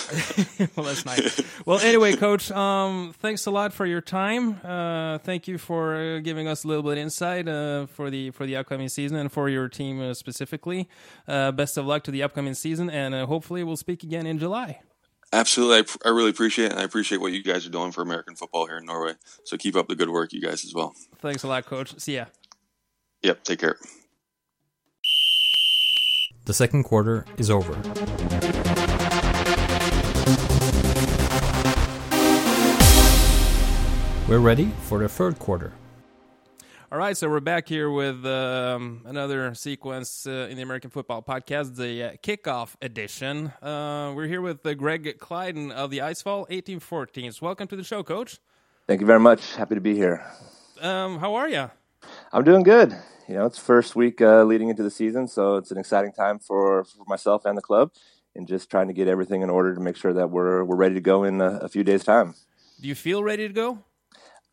[0.76, 1.42] well, that's nice.
[1.66, 4.60] well, anyway, coach, um, thanks a lot for your time.
[4.64, 8.32] Uh, thank you for uh, giving us a little bit of insight uh, for the
[8.32, 10.90] for the upcoming season and for your team uh, specifically.
[11.28, 14.38] Uh, best of luck to the upcoming season, and uh, hopefully we'll speak again in
[14.38, 14.82] July.
[15.34, 15.78] Absolutely.
[15.78, 16.72] I, pr- I really appreciate it.
[16.74, 19.14] And I appreciate what you guys are doing for American football here in Norway.
[19.46, 20.94] So keep up the good work, you guys, as well.
[21.20, 21.98] Thanks a lot, coach.
[22.00, 22.26] See ya.
[23.24, 23.44] Yep.
[23.44, 23.78] Take care.
[26.46, 27.74] The second quarter is over.
[34.28, 35.74] We're ready for the third quarter.
[36.92, 41.22] All right, so we're back here with um, another sequence uh, in the American Football
[41.22, 43.48] Podcast, the uh, kickoff edition.
[43.62, 47.42] Uh, we're here with uh, Greg Kleidon of the Eidsvoll 1814s.
[47.42, 48.40] Welcome to the show, Coach.
[48.88, 49.56] Thank you very much.
[49.56, 50.26] Happy to be here.
[50.80, 51.70] Um, how are you?
[52.36, 52.92] I'm doing good.
[53.30, 56.38] You know, it's first week uh, leading into the season, so it's an exciting time
[56.38, 57.92] for, for myself and the club,
[58.36, 60.96] and just trying to get everything in order to make sure that we're we're ready
[60.96, 62.36] to go in a, a few days' time.
[62.82, 63.80] Do you feel ready to go?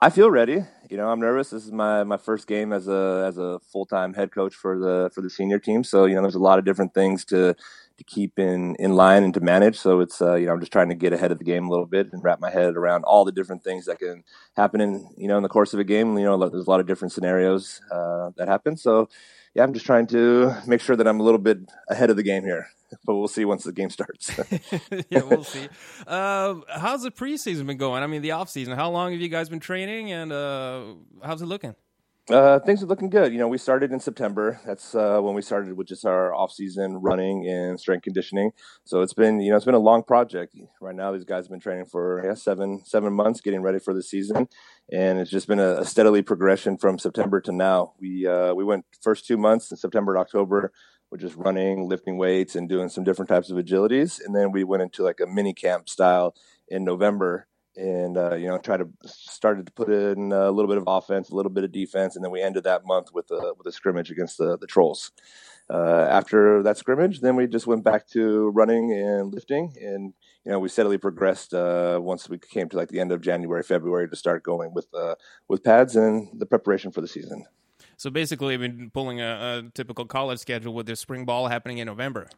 [0.02, 0.64] I feel ready.
[0.90, 1.50] You know, I'm nervous.
[1.50, 4.76] This is my, my first game as a as a full time head coach for
[4.76, 5.84] the for the senior team.
[5.84, 7.54] So you know, there's a lot of different things to
[7.98, 9.78] to keep in in line and to manage.
[9.78, 11.70] So it's uh, you know, I'm just trying to get ahead of the game a
[11.70, 14.24] little bit and wrap my head around all the different things that can
[14.56, 16.18] happen in you know in the course of a game.
[16.18, 18.76] You know, there's a lot of different scenarios uh, that happen.
[18.76, 19.08] So
[19.54, 22.22] yeah, I'm just trying to make sure that I'm a little bit ahead of the
[22.22, 22.68] game here.
[23.06, 24.30] But we'll see once the game starts.
[25.08, 25.66] yeah, we'll see.
[26.06, 28.02] Uh, how's the preseason been going?
[28.02, 28.74] I mean, the off season.
[28.74, 30.84] How long have you guys been training, and uh,
[31.24, 31.74] how's it looking?
[32.30, 33.32] Uh, things are looking good.
[33.32, 34.60] You know, we started in September.
[34.64, 38.52] That's uh, when we started with just our off-season running and strength conditioning.
[38.84, 40.56] So it's been, you know, it's been a long project.
[40.80, 43.92] Right now, these guys have been training for yeah, seven seven months, getting ready for
[43.92, 44.48] the season,
[44.92, 47.94] and it's just been a, a steadily progression from September to now.
[48.00, 50.72] We uh, we went first two months in September to October.
[51.10, 54.62] We're just running, lifting weights, and doing some different types of agilities, and then we
[54.62, 56.36] went into like a mini camp style
[56.68, 60.78] in November and uh, you know try to started to put in a little bit
[60.78, 63.52] of offense, a little bit of defense, and then we ended that month with a
[63.56, 65.12] with a scrimmage against the the trolls.
[65.70, 70.12] Uh, after that scrimmage, then we just went back to running and lifting, and
[70.44, 71.54] you know we steadily progressed.
[71.54, 74.88] Uh, once we came to like the end of January, February, to start going with
[74.94, 75.14] uh,
[75.48, 77.44] with pads and the preparation for the season.
[77.96, 81.78] So basically, I've been pulling a, a typical college schedule with the spring ball happening
[81.78, 82.28] in November.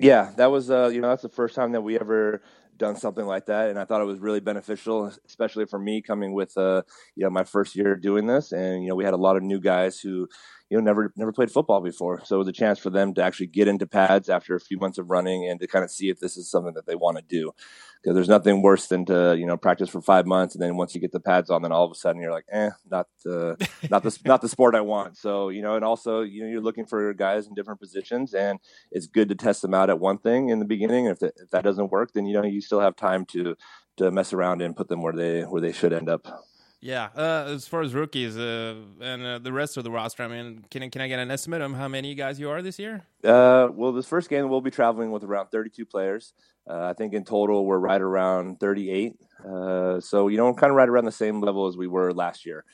[0.00, 2.40] Yeah, that was uh, you know that's the first time that we ever
[2.80, 6.32] done something like that, and I thought it was really beneficial, especially for me coming
[6.32, 6.82] with uh,
[7.14, 9.44] you know my first year doing this, and you know we had a lot of
[9.44, 10.26] new guys who
[10.70, 12.22] you know never never played football before.
[12.24, 14.78] So it was a chance for them to actually get into pads after a few
[14.78, 17.18] months of running and to kind of see if this is something that they want
[17.18, 17.52] to do.
[18.02, 20.94] Because there's nothing worse than to you know practice for five months and then once
[20.94, 23.56] you get the pads on, then all of a sudden you're like, eh, not the
[23.90, 25.16] not the not the sport I want.
[25.16, 28.58] So you know, and also you know you're looking for guys in different positions, and
[28.90, 31.06] it's good to test them out at one thing in the beginning.
[31.06, 33.54] And If, the, if that doesn't work, then you know you still have time to
[33.98, 36.26] to mess around and put them where they where they should end up.
[36.82, 40.28] Yeah, uh, as far as rookies uh, and uh, the rest of the roster, I
[40.28, 43.02] mean, can can I get an estimate on how many guys you are this year?
[43.22, 46.32] Uh, well, this first game we'll be traveling with around 32 players.
[46.68, 49.14] Uh, I think in total we're right around 38.
[49.44, 52.46] Uh, so you know, kind of right around the same level as we were last
[52.46, 52.64] year.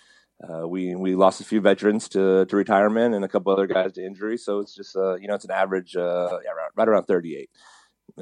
[0.69, 4.07] we we lost a few veterans to, to retirement and a couple other guys to
[4.07, 6.29] injury, so it's just you know it's an average yeah,
[6.77, 7.51] right around 38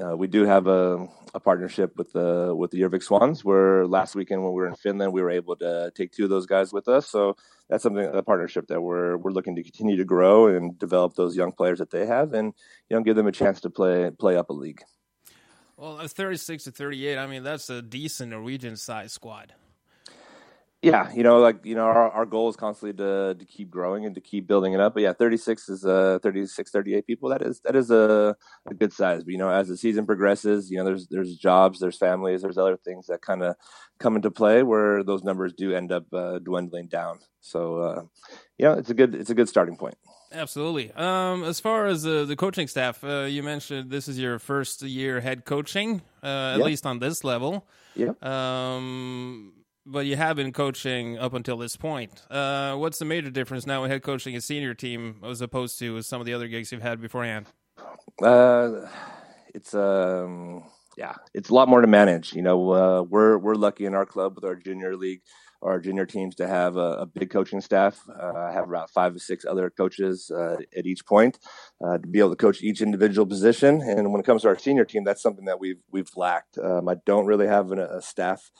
[0.03, 3.45] uh, we do have a, a partnership with the with the Jorvik Swans.
[3.45, 6.31] Where last weekend when we were in Finland, we were able to take two of
[6.31, 7.09] those guys with us.
[7.09, 7.37] So
[7.69, 11.37] that's something a partnership that we're we're looking to continue to grow and develop those
[11.37, 12.53] young players that they have, and
[12.89, 14.83] you know give them a chance to play play up a league.
[15.77, 17.19] Well, thirty six to thirty eight.
[17.19, 19.55] I mean, that's a decent Norwegian size squad
[20.85, 24.05] yeah, you know, like you know, our, our goal is constantly to to keep growing
[24.05, 24.95] and to keep building it up.
[24.95, 27.31] But yeah, 36 is uh 36, 38 people.
[27.31, 29.25] That is that is a, a good size.
[29.25, 32.59] But you know, as the season progresses, you know, there's there's jobs, there's families, there's
[32.59, 33.57] other things that kind of
[33.99, 37.21] come into play where those numbers do end up uh, dwindling down.
[37.41, 38.03] So uh,
[38.59, 39.97] yeah, it's a good it's a good starting point.
[40.33, 40.91] Absolutely.
[40.93, 44.83] Um, as far as uh, the coaching staff, uh, you mentioned this is your first
[44.83, 46.67] year head coaching, uh, at yep.
[46.67, 47.67] least on this level.
[47.95, 48.13] Yeah.
[48.21, 49.53] Um,
[49.87, 52.23] but you have been coaching up until this point.
[52.31, 56.03] Uh, what's the major difference now with head coaching a senior team as opposed to
[56.03, 57.47] some of the other gigs you've had beforehand?
[58.23, 58.87] Uh,
[59.55, 60.65] it's um,
[60.97, 62.33] yeah, it's a lot more to manage.
[62.33, 65.21] You know, uh, we're we're lucky in our club with our junior league,
[65.63, 68.01] our junior teams to have a, a big coaching staff.
[68.09, 71.39] Uh, I have about five or six other coaches uh, at each point
[71.85, 73.83] uh, to be able to coach each individual position.
[73.83, 76.59] And when it comes to our senior team, that's something that we've we've lacked.
[76.59, 78.51] Um, I don't really have an, a staff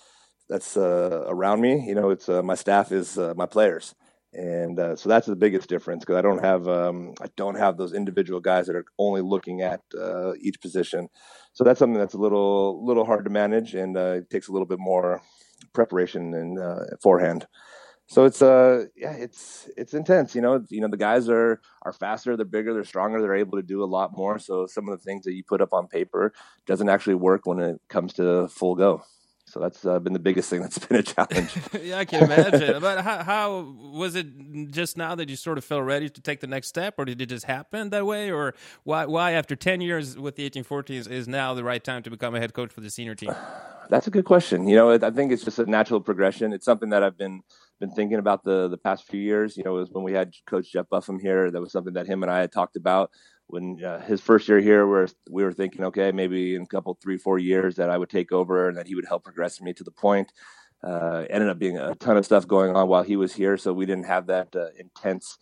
[0.49, 1.85] that's uh, around me.
[1.87, 3.95] You know, it's uh, my staff is uh, my players,
[4.33, 7.77] and uh, so that's the biggest difference because I don't have um, I don't have
[7.77, 11.09] those individual guys that are only looking at uh, each position.
[11.53, 14.53] So that's something that's a little little hard to manage, and uh, it takes a
[14.53, 15.23] little bit more
[15.73, 16.59] preparation and
[17.03, 17.47] forehand.
[18.07, 21.93] So it's uh yeah it's it's intense you know you know the guys are are
[21.93, 24.99] faster they're bigger they're stronger they're able to do a lot more so some of
[24.99, 26.33] the things that you put up on paper
[26.67, 29.03] doesn't actually work when it comes to full go.
[29.55, 31.57] So that's uh, been the biggest thing that's been a challenge.
[31.81, 32.81] yeah, I can imagine.
[32.81, 34.27] but how, how, was it
[34.73, 37.21] just now that you sort of felt ready to take the next step, or did
[37.21, 41.29] it just happen that way, or why why after ten years with the 1814s is
[41.29, 43.33] now the right time to become a head coach for the senior team?
[43.91, 44.67] That's a good question.
[44.67, 46.53] You know, I think it's just a natural progression.
[46.53, 47.43] It's something that I've been
[47.79, 49.57] been thinking about the the past few years.
[49.57, 51.53] You know, it was when we had Coach Jeff Buffum here.
[51.53, 53.13] That was something that him and I had talked about
[53.47, 56.99] when uh, his first year here, where we were thinking, okay, maybe in a couple,
[57.03, 59.73] three, four years that I would take over and that he would help progress me
[59.75, 60.33] to the point.
[60.83, 63.73] Uh, ended up being a ton of stuff going on while he was here, so
[63.73, 65.39] we didn't have that uh, intense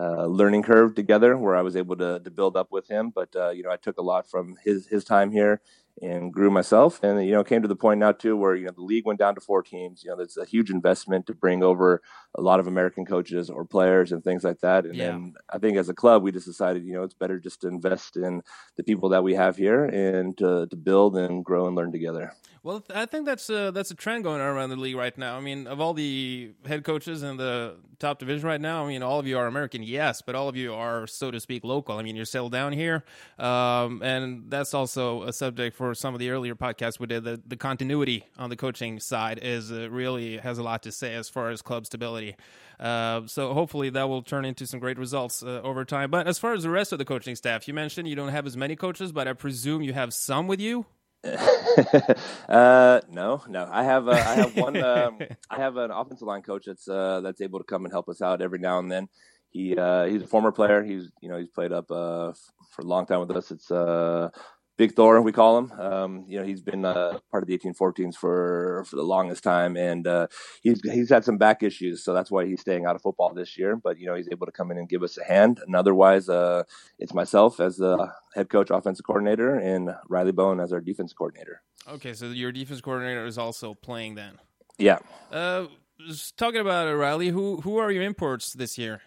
[0.00, 3.10] uh, learning curve together where I was able to, to build up with him.
[3.14, 5.60] But uh, you know, I took a lot from his his time here
[6.02, 7.02] and grew myself.
[7.02, 9.18] And you know, came to the point now too where you know the league went
[9.18, 10.02] down to four teams.
[10.04, 12.02] You know, that's a huge investment to bring over
[12.34, 14.84] a lot of American coaches or players and things like that.
[14.84, 15.06] And yeah.
[15.06, 17.68] then I think as a club, we just decided you know it's better just to
[17.68, 18.42] invest in
[18.76, 22.32] the people that we have here and to to build and grow and learn together.
[22.62, 25.36] Well, I think that's a, that's a trend going on around the league right now.
[25.36, 29.02] I mean, of all the head coaches in the top division right now, I mean,
[29.02, 31.96] all of you are American, yes, but all of you are, so to speak, local.
[31.96, 33.04] I mean, you're settled down here,
[33.38, 37.24] um, and that's also a subject for some of the earlier podcasts we did.
[37.24, 41.14] The, the continuity on the coaching side is uh, really has a lot to say
[41.14, 42.36] as far as club stability.
[42.80, 46.10] Uh, so hopefully that will turn into some great results uh, over time.
[46.10, 48.46] But as far as the rest of the coaching staff, you mentioned you don't have
[48.46, 50.86] as many coaches, but I presume you have some with you.
[52.48, 53.68] uh, no, no.
[53.70, 54.76] I have uh, I have one.
[54.76, 55.18] Um,
[55.50, 58.22] I have an offensive line coach that's uh, that's able to come and help us
[58.22, 59.08] out every now and then.
[59.50, 60.82] He uh, he's a former player.
[60.84, 62.32] He's you know he's played up uh,
[62.70, 63.50] for a long time with us.
[63.50, 64.30] It's uh,
[64.78, 65.72] Big Thor, we call him.
[65.72, 69.76] Um, you know, he's been uh, part of the 1814s for for the longest time,
[69.76, 70.28] and uh,
[70.62, 73.58] he's he's had some back issues, so that's why he's staying out of football this
[73.58, 73.74] year.
[73.74, 75.60] But you know, he's able to come in and give us a hand.
[75.66, 76.62] And otherwise, uh,
[77.00, 81.60] it's myself as the head coach, offensive coordinator, and Riley Bone as our defense coordinator.
[81.88, 84.38] Okay, so your defense coordinator is also playing then.
[84.78, 85.00] Yeah.
[85.32, 85.66] Uh,
[86.36, 89.02] talking about uh, Riley, who who are your imports this year?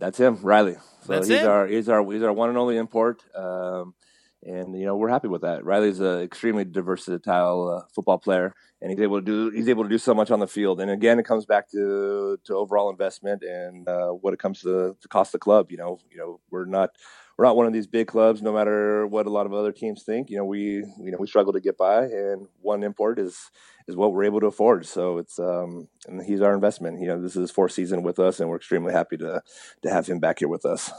[0.00, 0.74] That's him, Riley.
[1.02, 1.46] So That's he's it?
[1.46, 3.22] our he's our he's our one and only import.
[3.36, 3.94] Um,
[4.44, 5.64] and you know we're happy with that.
[5.64, 9.88] Riley's an extremely versatile uh, football player, and he's able to do he's able to
[9.88, 10.80] do so much on the field.
[10.80, 14.96] And again, it comes back to to overall investment and uh, what it comes to
[15.00, 15.70] the cost of the club.
[15.70, 16.90] You know, you know we're not
[17.38, 18.42] we're not one of these big clubs.
[18.42, 21.26] No matter what a lot of other teams think, you know we you know we
[21.26, 23.50] struggle to get by, and one import is
[23.88, 24.86] is what we're able to afford.
[24.86, 27.00] So it's um and he's our investment.
[27.00, 29.42] You know, this is his fourth season with us, and we're extremely happy to
[29.82, 30.90] to have him back here with us.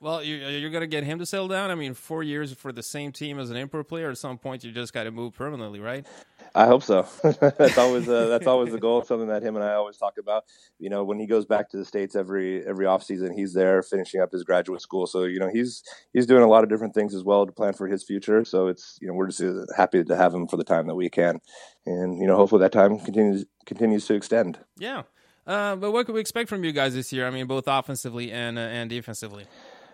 [0.00, 1.72] Well, you're going to get him to settle down.
[1.72, 4.10] I mean, four years for the same team as an import player.
[4.10, 6.06] At some point, you just got to move permanently, right?
[6.54, 7.06] I hope so.
[7.40, 9.02] that's always uh, that's always the goal.
[9.02, 10.44] Something that him and I always talk about.
[10.78, 13.82] You know, when he goes back to the states every every off season, he's there
[13.82, 15.08] finishing up his graduate school.
[15.08, 15.82] So you know, he's
[16.12, 18.44] he's doing a lot of different things as well to plan for his future.
[18.44, 20.94] So it's you know, we're just uh, happy to have him for the time that
[20.94, 21.40] we can,
[21.86, 24.58] and you know, hopefully that time continues continues to extend.
[24.78, 25.02] Yeah.
[25.46, 27.26] Uh, but what can we expect from you guys this year?
[27.26, 29.46] I mean, both offensively and uh, and defensively.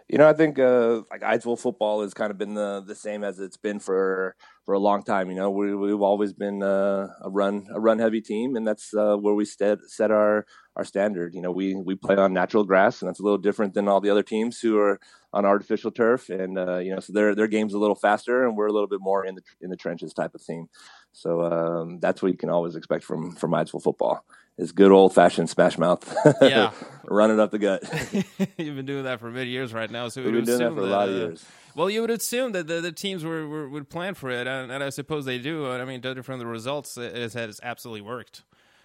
[0.09, 3.25] You know, I think uh, like Eidsvoll football has kind of been the the same
[3.25, 4.37] as it's been for
[4.67, 5.31] for a long time.
[5.31, 8.93] You know, we we've always been uh, a run a run heavy team, and that's
[8.95, 10.45] uh, where we set set our
[10.77, 11.35] our standard.
[11.35, 14.01] You know, we we play on natural grass, and that's a little different than all
[14.01, 15.01] the other teams who are
[15.33, 16.29] on artificial turf.
[16.31, 18.89] And uh, you know, so their their game's a little faster, and we're a little
[18.89, 20.69] bit more in the in the trenches type of team.
[21.13, 24.25] So um, that's what you can always expect from from Eidsvoll football
[24.57, 26.17] is good old fashioned smash mouth.
[26.41, 26.71] Yeah,
[27.05, 27.83] running up the gut.
[28.59, 30.83] You've been doing that for many years right now, so we've been doing that for
[30.83, 31.43] that, a lot of years.
[31.43, 34.47] Uh, well, you would assume that the, the teams were, were, would plan for it,
[34.47, 35.69] and, and, I suppose they do.
[35.69, 38.43] I mean, judging from the results, it, it has absolutely worked.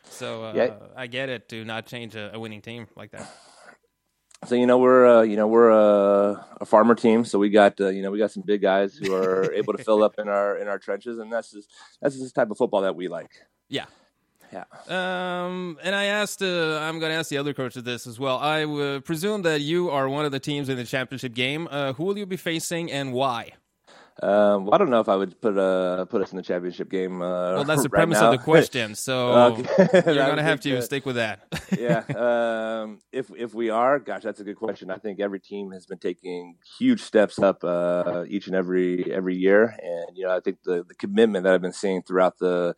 [0.09, 0.73] So uh, yeah.
[0.95, 3.29] I get it to not change a, a, winning team like that.
[4.45, 7.79] So you know we're uh, you know we're a, a, farmer team, so we got
[7.81, 10.29] uh, you know we got some big guys who are able to fill up in
[10.29, 11.69] our in our trenches, and that's just
[12.01, 13.31] that's just the type of football that we like.
[13.67, 13.85] Yeah,
[14.51, 14.63] yeah.
[14.87, 18.37] Um, and I asked, uh, I'm going to ask the other coaches this as well.
[18.37, 21.67] I uh, presume that you are one of the teams in the championship game.
[21.69, 23.51] Uh, who will you be facing and why?
[24.21, 26.89] Um, well, I don't know if I would put uh, put us in the championship
[26.89, 27.21] game.
[27.21, 28.31] Uh, well, that's the right premise now.
[28.31, 31.41] of the question, so you're going to have to stick with that.
[31.77, 32.03] yeah.
[32.15, 34.91] Um, if if we are, gosh, that's a good question.
[34.91, 39.35] I think every team has been taking huge steps up uh, each and every every
[39.35, 42.75] year, and you know, I think the the commitment that I've been seeing throughout the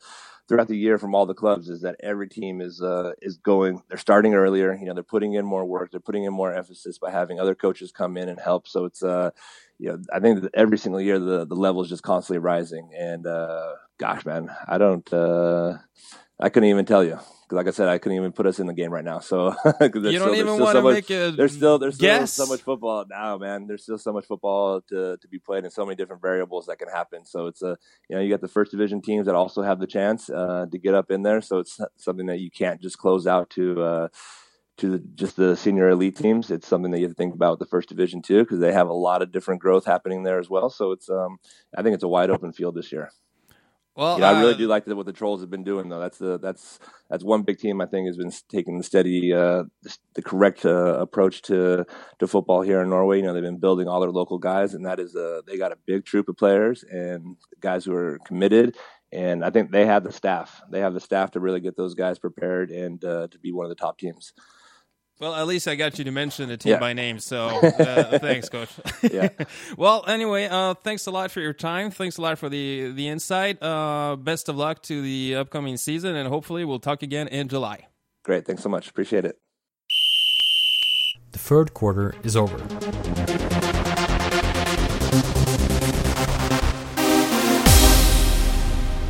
[0.47, 3.81] throughout the year from all the clubs is that every team is uh, is going.
[3.89, 4.77] They're starting earlier.
[4.79, 5.91] You know, they're putting in more work.
[5.91, 8.67] They're putting in more emphasis by having other coaches come in and help.
[8.67, 9.31] So it's uh,
[9.79, 12.91] you know, I think every single year the the level is just constantly rising.
[12.97, 15.11] And uh, gosh, man, I don't.
[15.11, 15.77] Uh,
[16.41, 17.19] I couldn't even tell you
[17.51, 19.19] because, like I said, I couldn't even put us in the game right now.
[19.19, 19.49] So
[19.81, 22.33] you don't still, even want to so make a there's still there's guess?
[22.33, 23.67] still so much football now, man.
[23.67, 26.79] There's still so much football to to be played and so many different variables that
[26.79, 27.25] can happen.
[27.25, 27.77] So it's a
[28.09, 30.77] you know you got the first division teams that also have the chance uh, to
[30.77, 31.41] get up in there.
[31.41, 33.81] So it's something that you can't just close out to.
[33.81, 34.07] Uh,
[34.77, 37.51] to the, just the senior elite teams, it's something that you have to think about
[37.51, 40.39] with the first division too, because they have a lot of different growth happening there
[40.39, 40.71] as well.
[40.71, 41.37] So it's, um,
[41.77, 43.11] I think it's a wide open field this year.
[43.95, 45.99] Well, yeah, uh, I really do like what the Trolls have been doing, though.
[45.99, 49.63] That's the that's that's one big team I think has been taking the steady, uh,
[49.83, 51.85] the, the, correct uh, approach to
[52.19, 53.17] to football here in Norway.
[53.17, 55.73] You know, they've been building all their local guys, and that is uh, they got
[55.73, 58.77] a big troop of players and guys who are committed.
[59.11, 60.61] And I think they have the staff.
[60.71, 63.65] They have the staff to really get those guys prepared and uh, to be one
[63.65, 64.31] of the top teams.
[65.21, 66.79] Well, at least I got you to mention the team yeah.
[66.79, 67.19] by name.
[67.19, 68.69] So uh, thanks, coach.
[69.03, 69.29] yeah.
[69.77, 71.91] well, anyway, uh, thanks a lot for your time.
[71.91, 73.61] Thanks a lot for the the insight.
[73.61, 77.87] Uh, best of luck to the upcoming season, and hopefully we'll talk again in July.
[78.23, 78.47] Great.
[78.47, 78.89] Thanks so much.
[78.89, 79.37] Appreciate it.
[81.33, 82.57] The third quarter is over.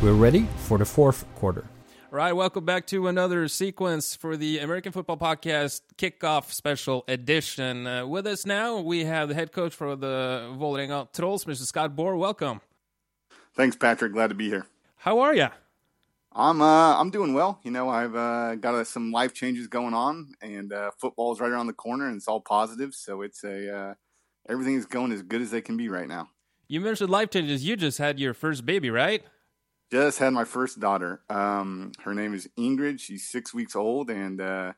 [0.02, 1.64] We're ready for the fourth quarter.
[2.12, 7.86] All right, welcome back to another sequence for the American Football Podcast Kickoff Special Edition.
[7.86, 11.62] Uh, with us now, we have the head coach for the Vålerenga Trolls, Mr.
[11.62, 12.14] Scott Boer.
[12.16, 12.60] Welcome.
[13.54, 14.12] Thanks, Patrick.
[14.12, 14.66] Glad to be here.
[14.96, 15.46] How are you?
[16.32, 17.60] I'm uh, I'm doing well.
[17.62, 21.40] You know, I've uh, got uh, some life changes going on, and uh, football is
[21.40, 22.94] right around the corner, and it's all positive.
[22.94, 23.94] So it's a uh,
[24.50, 26.28] everything is going as good as they can be right now.
[26.68, 27.64] You mentioned life changes.
[27.64, 29.22] You just had your first baby, right?
[29.92, 31.20] Just had my first daughter.
[31.28, 32.98] Um, her name is Ingrid.
[32.98, 34.72] She's six weeks old, and uh,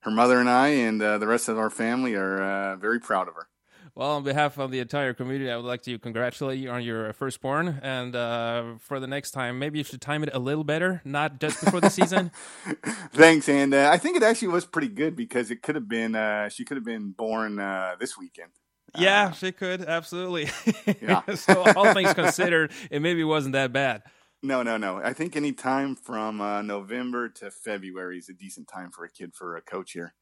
[0.00, 3.28] her mother and I and uh, the rest of our family are uh, very proud
[3.28, 3.46] of her.
[3.94, 7.12] Well, on behalf of the entire community, I would like to congratulate you on your
[7.14, 7.78] firstborn.
[7.82, 11.40] And uh, for the next time, maybe you should time it a little better, not
[11.40, 12.30] just before the season.
[13.14, 16.16] Thanks, and uh, I think it actually was pretty good because it could have been
[16.16, 17.56] uh, she could have been born
[18.00, 18.50] this weekend.
[18.96, 20.48] Yeah, she could absolutely.
[21.02, 21.22] Yeah.
[21.34, 24.02] so all things considered, it maybe wasn't that bad.
[24.42, 24.98] No, no, no.
[24.98, 29.10] I think any time from uh, November to February is a decent time for a
[29.10, 30.14] kid for a coach here.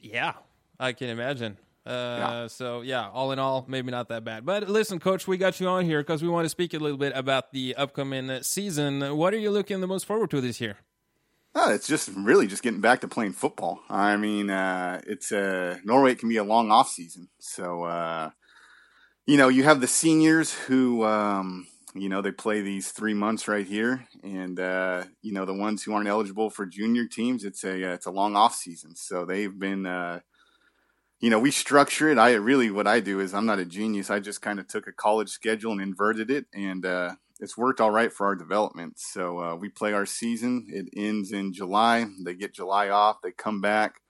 [0.00, 0.34] Yeah,
[0.78, 1.58] I can imagine.
[1.86, 2.46] Uh, yeah.
[2.48, 4.44] So yeah, all in all, maybe not that bad.
[4.44, 6.98] But listen, coach, we got you on here because we want to speak a little
[6.98, 9.16] bit about the upcoming season.
[9.16, 10.78] What are you looking the most forward to this year?
[11.54, 13.80] Oh, it's just really just getting back to playing football.
[13.88, 18.30] I mean, uh, it's uh, Norway can be a long off season, so uh,
[19.26, 23.48] you know you have the seniors who um, you know they play these three months
[23.48, 27.44] right here, and uh, you know the ones who aren't eligible for junior teams.
[27.44, 29.86] It's a it's a long off season, so they've been.
[29.86, 30.20] Uh,
[31.20, 32.18] you know, we structure it.
[32.18, 34.10] I really, what I do is I'm not a genius.
[34.10, 37.80] I just kind of took a college schedule and inverted it, and uh, it's worked
[37.80, 38.98] all right for our development.
[38.98, 40.66] So uh, we play our season.
[40.68, 42.06] It ends in July.
[42.24, 43.22] They get July off.
[43.22, 44.00] They come back.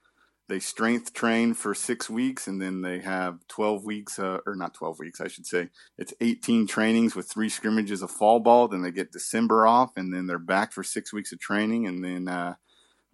[0.47, 4.75] They strength train for six weeks, and then they have 12 weeks, uh, or not
[4.75, 5.71] 12 weeks, I should say.
[5.97, 8.69] It's 18 trainings with three scrimmages of fall ball.
[8.69, 12.05] Then they get December off, and then they're back for six weeks of training, and
[12.05, 12.57] then uh,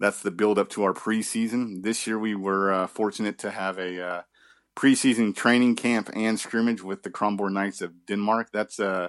[0.01, 1.85] that's the build up to our preseason.
[1.85, 4.23] This year we were uh, fortunate to have a uh,
[4.75, 8.49] preseason training camp and scrimmage with the Kronborg Knights of Denmark.
[8.53, 9.09] That's uh,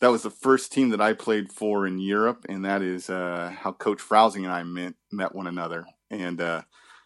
[0.00, 3.54] that was the first team that I played for in Europe, and that is uh,
[3.56, 5.86] how Coach Frowsing and I met met one another.
[6.10, 6.62] And uh,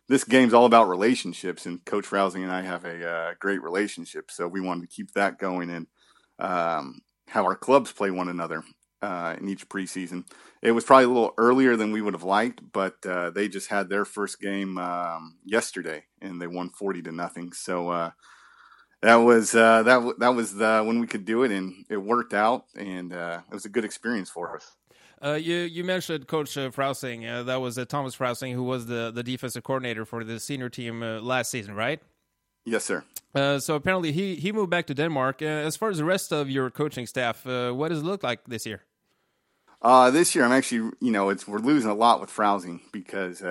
[0.08, 4.30] this game's all about relationships, and Coach Frowsing and I have a uh, great relationship,
[4.30, 5.86] so we wanted to keep that going and
[6.38, 8.62] um, have our clubs play one another
[9.02, 10.24] uh, in each preseason.
[10.62, 13.68] It was probably a little earlier than we would have liked, but uh, they just
[13.68, 17.52] had their first game um, yesterday, and they won forty to nothing.
[17.52, 18.10] So uh,
[19.04, 21.98] that was uh, that w- that was the, when we could do it, and it
[21.98, 24.72] worked out, and uh, it was a good experience for us.
[25.22, 27.28] Uh, you you mentioned Coach uh.
[27.28, 30.70] Uh, that was uh, Thomas Frowsing, who was the, the defensive coordinator for the senior
[30.70, 32.00] team uh, last season, right?
[32.64, 33.04] Yes, sir.
[33.34, 35.42] Uh, so apparently he he moved back to Denmark.
[35.42, 38.64] as far as the rest of your coaching staff, what does it look like this
[38.64, 38.80] year?
[40.10, 43.42] this year, I'm actually, you know, it's we're losing a lot with Frowsing because,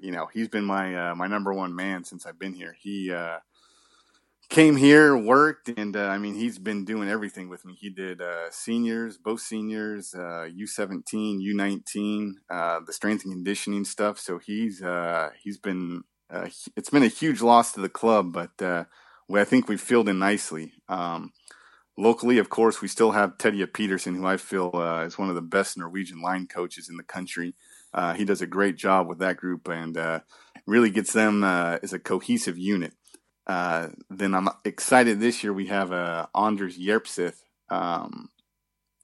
[0.00, 2.74] you know, he's been my my number one man since I've been here.
[2.80, 3.12] He
[4.48, 7.74] came here, worked, and uh, I mean, he's been doing everything with me.
[7.74, 14.18] He did uh, seniors, both seniors, uh, U17, U19, uh, the strength and conditioning stuff.
[14.18, 18.86] So he's uh, he's been uh, it's been a huge loss to the club, but
[19.34, 20.72] I think we've filled in nicely.
[20.88, 21.32] Um,
[21.96, 24.70] locally, of course, we still have Teddy Peterson, who I feel
[25.06, 27.54] is one of the best Norwegian line coaches in the country.
[28.16, 29.96] he does a great job with that group and
[30.66, 32.92] really gets them as a cohesive unit.
[33.46, 38.28] Uh, then I'm excited this year we have uh, Anders Yerpsith, um,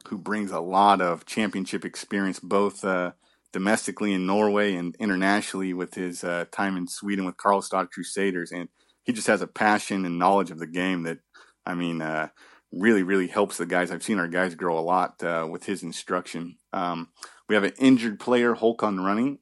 [0.09, 3.13] who brings a lot of championship experience, both uh,
[3.53, 8.53] domestically in Norway and internationally with his uh, time in Sweden with Karlstad Crusaders.
[8.53, 8.69] And
[9.03, 11.19] he just has a passion and knowledge of the game that,
[11.67, 12.29] I mean, uh,
[12.73, 13.91] really, really helps the guys.
[13.91, 16.59] I've seen our guys grow a lot with his instruction.
[16.73, 17.09] Um,
[17.49, 19.39] we have an injured player, Holkon Running,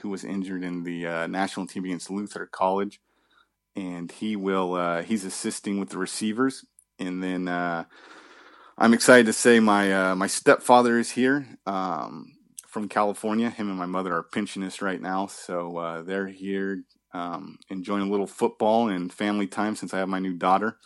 [0.00, 3.00] who was injured in the national team against Luther College
[3.78, 6.64] and he will uh, he's assisting with the receivers.
[6.98, 7.84] And then uh,
[8.76, 12.32] I'm excited to say my uh, my stepfather is here um,
[12.66, 13.50] from California.
[13.50, 16.82] Him and my mother are pensionists right now, so uh, they're here
[17.14, 20.78] um, enjoying a little football and family time since I have my new daughter.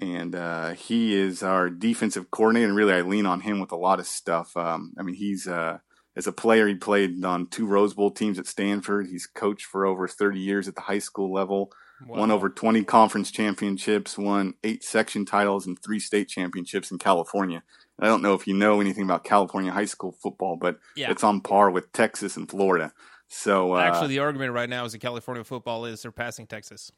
[0.00, 3.76] And uh, he is our defensive coordinator, and really I lean on him with a
[3.76, 4.56] lot of stuff.
[4.56, 5.78] Um, I mean, he's uh,
[6.16, 9.08] as a player, he played on two Rose Bowl teams at Stanford.
[9.08, 11.70] He's coached for over 30 years at the high school level.
[12.06, 12.18] Wow.
[12.18, 17.62] Won over 20 conference championships, won eight section titles, and three state championships in California.
[17.98, 21.10] I don't know if you know anything about California high school football, but yeah.
[21.10, 22.92] it's on par with Texas and Florida.
[23.28, 26.90] So uh, actually, the argument right now is that California football is surpassing Texas.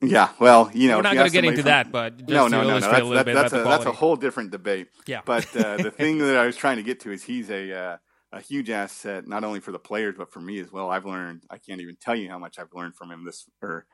[0.00, 2.62] Yeah, well, you know, we're not going to get into from, that, but no, no,
[2.62, 2.80] no, no.
[2.80, 4.88] That's, that, that's, a, that's a whole different debate.
[5.06, 7.72] Yeah, but uh, the thing that I was trying to get to is he's a
[7.72, 7.96] uh,
[8.32, 10.90] a huge asset not only for the players but for me as well.
[10.90, 13.86] I've learned I can't even tell you how much I've learned from him this or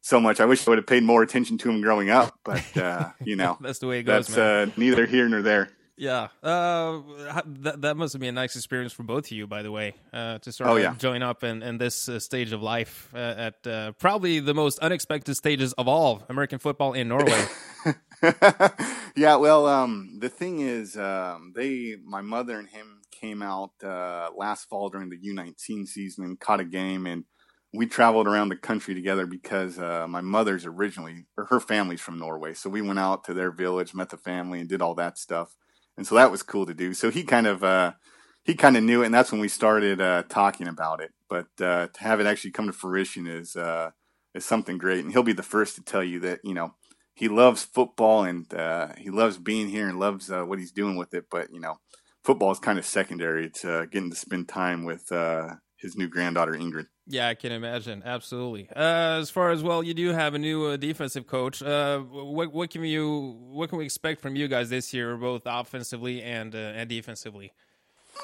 [0.00, 0.40] so much.
[0.40, 3.36] I wish I would have paid more attention to him growing up, but uh, you
[3.36, 4.28] know that's the way it goes.
[4.28, 5.70] That's uh, neither here nor there.
[5.98, 7.00] Yeah, uh,
[7.46, 9.94] that that must have been a nice experience for both of you, by the way,
[10.12, 10.94] uh, to sort oh, of yeah.
[10.98, 14.78] join up in, in this uh, stage of life uh, at uh, probably the most
[14.80, 17.46] unexpected stages of all American football in Norway.
[19.16, 24.28] yeah, well, um, the thing is, um, they, my mother and him came out uh,
[24.36, 27.24] last fall during the U19 season and caught a game, and
[27.72, 32.18] we traveled around the country together because uh, my mother's originally, or her family's from
[32.18, 35.18] Norway, so we went out to their village, met the family, and did all that
[35.18, 35.56] stuff,
[35.96, 36.94] and so that was cool to do.
[36.94, 37.92] So he kind of uh,
[38.44, 41.12] he kind of knew it, and that's when we started uh, talking about it.
[41.28, 43.90] But uh, to have it actually come to fruition is uh,
[44.34, 46.74] is something great, and he'll be the first to tell you that you know
[47.14, 48.46] he loves football and
[48.98, 51.78] he loves being here and loves what he's doing with it, but you know
[52.26, 56.52] football is kind of secondary to getting to spend time with uh, his new granddaughter
[56.52, 56.86] Ingrid.
[57.08, 58.02] Yeah, I can imagine.
[58.04, 58.68] Absolutely.
[58.74, 61.62] Uh, as far as well, you do have a new uh, defensive coach.
[61.62, 65.42] Uh, what what can you what can we expect from you guys this year, both
[65.46, 67.52] offensively and uh, and defensively?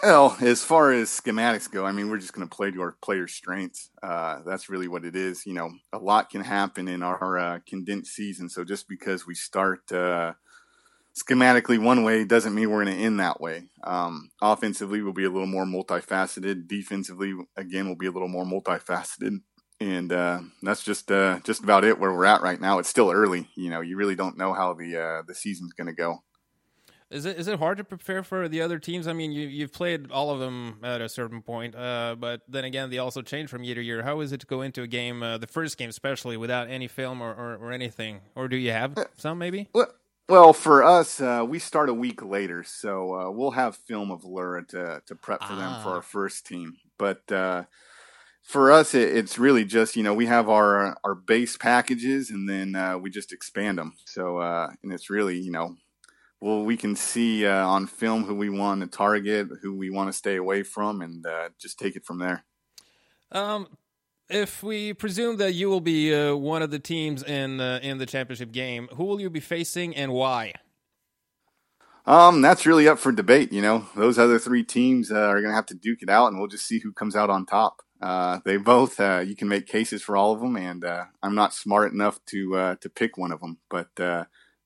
[0.03, 2.97] Well, as far as schematics go, I mean, we're just going to play to our
[3.03, 3.91] players' strengths.
[4.03, 5.47] Uh, that's really what it is.
[5.47, 8.49] You know, a lot can happen in our uh, condensed season.
[8.49, 9.93] So just because we start
[11.15, 13.69] schematically one way doesn't mean we're going to end that way.
[13.85, 16.69] Um, offensively, we'll be a little more multifaceted.
[16.69, 19.41] Defensively, again, we'll be a little more multifaceted.
[19.81, 22.79] And uh, that's just uh, just about it where we're at right now.
[22.79, 23.49] It's still early.
[23.57, 26.23] You know, you really don't know how the uh, the season's going to go.
[27.13, 29.07] Is it is it hard to prepare for the other teams?
[29.07, 32.65] I mean, you you've played all of them at a certain point, uh, but then
[32.65, 34.03] again, they also change from year to year.
[34.03, 36.89] How is it to go into a game, uh, the first game especially, without any
[36.89, 38.21] film or, or, or anything?
[38.35, 39.69] Or do you have some maybe?
[39.75, 39.93] Well,
[40.29, 44.25] well, for us, uh, we start a week later, so uh, we'll have film of
[44.25, 45.57] Lura to to prep for ah.
[45.57, 46.77] them for our first team.
[46.99, 47.65] But uh,
[48.43, 52.49] for us, it, it's really just you know we have our our base packages, and
[52.49, 53.95] then uh, we just expand them.
[54.07, 55.77] So uh, and it's really you know
[56.41, 60.09] well we can see uh, on film who we want to target, who we want
[60.09, 61.27] to stay away from, and
[61.59, 62.45] just take it from there.
[63.33, 63.67] Um,
[64.33, 67.99] if we presume that you will be uh, one of the teams in uh, in
[67.99, 70.55] the championship game, who will you be facing and why?
[72.05, 73.53] Um, that's really up for debate.
[73.53, 76.29] You know, those other three teams uh, are going to have to duke it out,
[76.29, 77.83] and we'll just see who comes out on top.
[78.01, 81.37] Uh, they both, uh, you can make cases for all of them, and uh, I'm
[81.37, 83.95] not smart enough to to pick one of them, but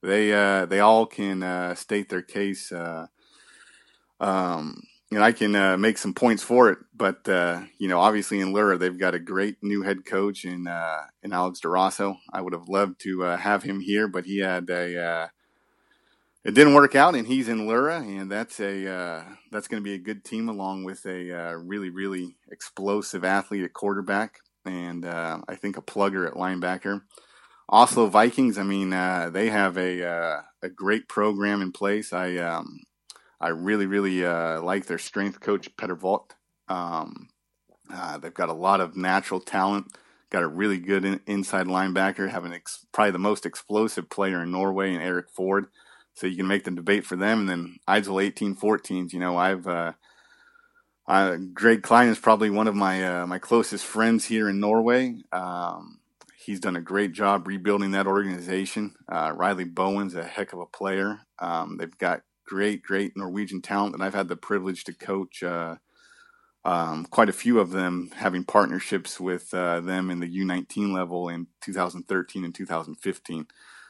[0.02, 0.30] they
[0.68, 2.72] they all can state their case.
[4.18, 6.78] Um, and I can uh, make some points for it.
[6.94, 10.66] But uh, you know, obviously in Lura, they've got a great new head coach in
[10.66, 12.16] uh, in Alex Durazo.
[12.32, 15.28] I would have loved to uh, have him here, but he had a uh,
[16.44, 19.84] it didn't work out, and he's in Lura, and that's a uh, that's going to
[19.84, 25.54] be a good team along with a really really explosive athlete at quarterback, and I
[25.56, 27.02] think a plugger at linebacker.
[27.68, 32.12] Oslo Vikings, I mean, they have a a great program in place.
[32.12, 32.80] I um,
[33.40, 36.34] I really, really uh, like their strength coach, Peter Vogt.
[36.68, 37.28] Um,
[37.92, 39.96] uh, they've got a lot of natural talent.
[40.30, 44.50] Got a really good in, inside linebacker, having ex- probably the most explosive player in
[44.50, 45.66] Norway, and Eric Ford.
[46.14, 47.40] So you can make the debate for them.
[47.40, 49.12] And then Eidsvoll 1814s.
[49.12, 49.92] You know, I've uh,
[51.06, 55.16] uh, Greg Kleidon is probably one of my uh, my closest friends here in Norway.
[55.30, 56.00] Um,
[56.36, 58.94] he's done a great job rebuilding that organization.
[59.08, 61.20] Uh, Riley Bowen's a heck of a player.
[61.38, 65.42] Um, they've got great, great Norwegian talent that I've had the privilege to coach.
[65.42, 65.76] Uh,
[66.64, 71.28] um, quite a few of them having partnerships with uh, them in the U19 level
[71.28, 73.46] in 2013 and 2015.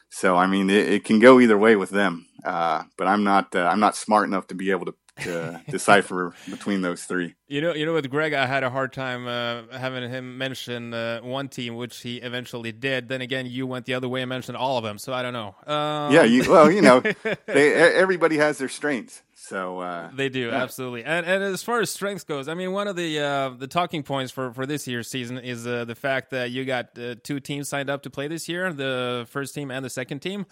[0.09, 2.27] So I mean, it, it can go either way with them.
[2.45, 6.33] Uh, but I'm not uh, I'm not smart enough to be able to to decipher
[6.49, 7.35] between those three.
[7.47, 10.93] You know, you know, with Greg, I had a hard time uh, having him mention
[10.93, 13.07] uh, one team, which he eventually did.
[13.09, 15.33] Then again, you went the other way and mentioned all of them, so I don't
[15.33, 15.55] know.
[15.65, 16.13] Um...
[16.13, 16.99] Yeah, you, well, you know,
[17.45, 19.21] they, everybody has their strengths.
[19.47, 20.61] So uh, they do yeah.
[20.61, 23.67] absolutely, and and as far as strengths goes, I mean, one of the uh, the
[23.67, 27.15] talking points for, for this year's season is uh, the fact that you got uh,
[27.23, 30.47] two teams signed up to play this year, the first team and the second team.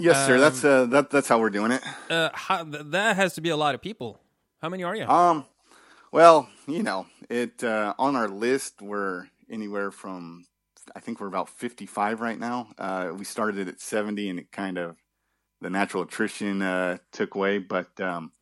[0.00, 0.38] Yes, um, sir.
[0.38, 1.82] That's um, uh, that, that's how we're doing it.
[2.08, 4.20] Uh, how, that has to be a lot of people.
[4.62, 5.06] How many are you?
[5.06, 5.44] Um,
[6.12, 10.46] well, you know, it uh, on our list we're anywhere from
[10.94, 12.68] I think we're about 55 right now.
[12.78, 14.96] Uh, we started at 70, and it kind of
[15.60, 18.32] the natural attrition uh, took away, but um,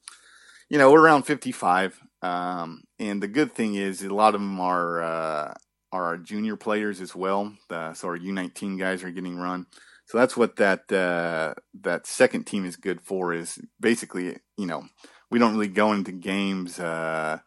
[0.69, 2.01] you know, we're around 55.
[2.23, 5.55] Um, and the good thing is a lot of them are uh,
[5.93, 7.53] are our junior players as well.
[7.71, 9.67] Uh, so our U19 guys are getting run.
[10.09, 11.53] So that's what that uh,
[11.83, 13.35] that second team is good for.
[13.35, 14.85] Is basically you know
[15.31, 17.41] we don't really go into games uh,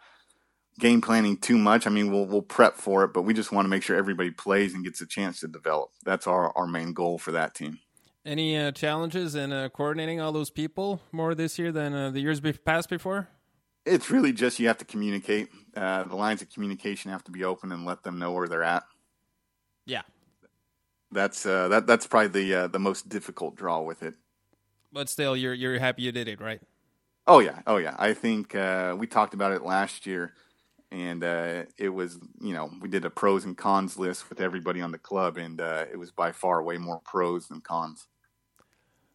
[0.80, 1.88] game planning too much.
[1.88, 4.30] I mean we'll we'll prep for it, but we just want to make sure everybody
[4.30, 5.90] plays and gets a chance to develop.
[6.06, 7.80] That's our our main goal for that team.
[8.24, 12.20] Any uh, challenges in uh, coordinating all those people more this year than uh, the
[12.20, 13.28] years be- past before?
[13.88, 15.50] It's really just you have to communicate.
[15.76, 18.64] Uh, the lines of communication have to be open and let them know where they're
[18.64, 18.84] at.
[21.12, 24.16] That's uh, that that's probably the uh, the most difficult draw with it.
[24.94, 26.62] But still, you're you're happy you did it, right?
[27.28, 27.96] Oh yeah, oh yeah.
[28.00, 30.34] I think uh, we talked about it last year,
[30.90, 34.82] and uh, it was you know we did a pros and cons list with everybody
[34.82, 38.08] on the club, and uh, it was by far way more pros than cons.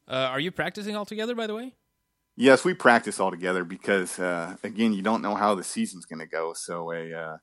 [0.09, 1.74] Uh, are you practicing all together, by the way?
[2.36, 6.26] Yes, we practice all together because again, you don't know how the season's going to
[6.26, 6.53] go.
[6.53, 7.40] So a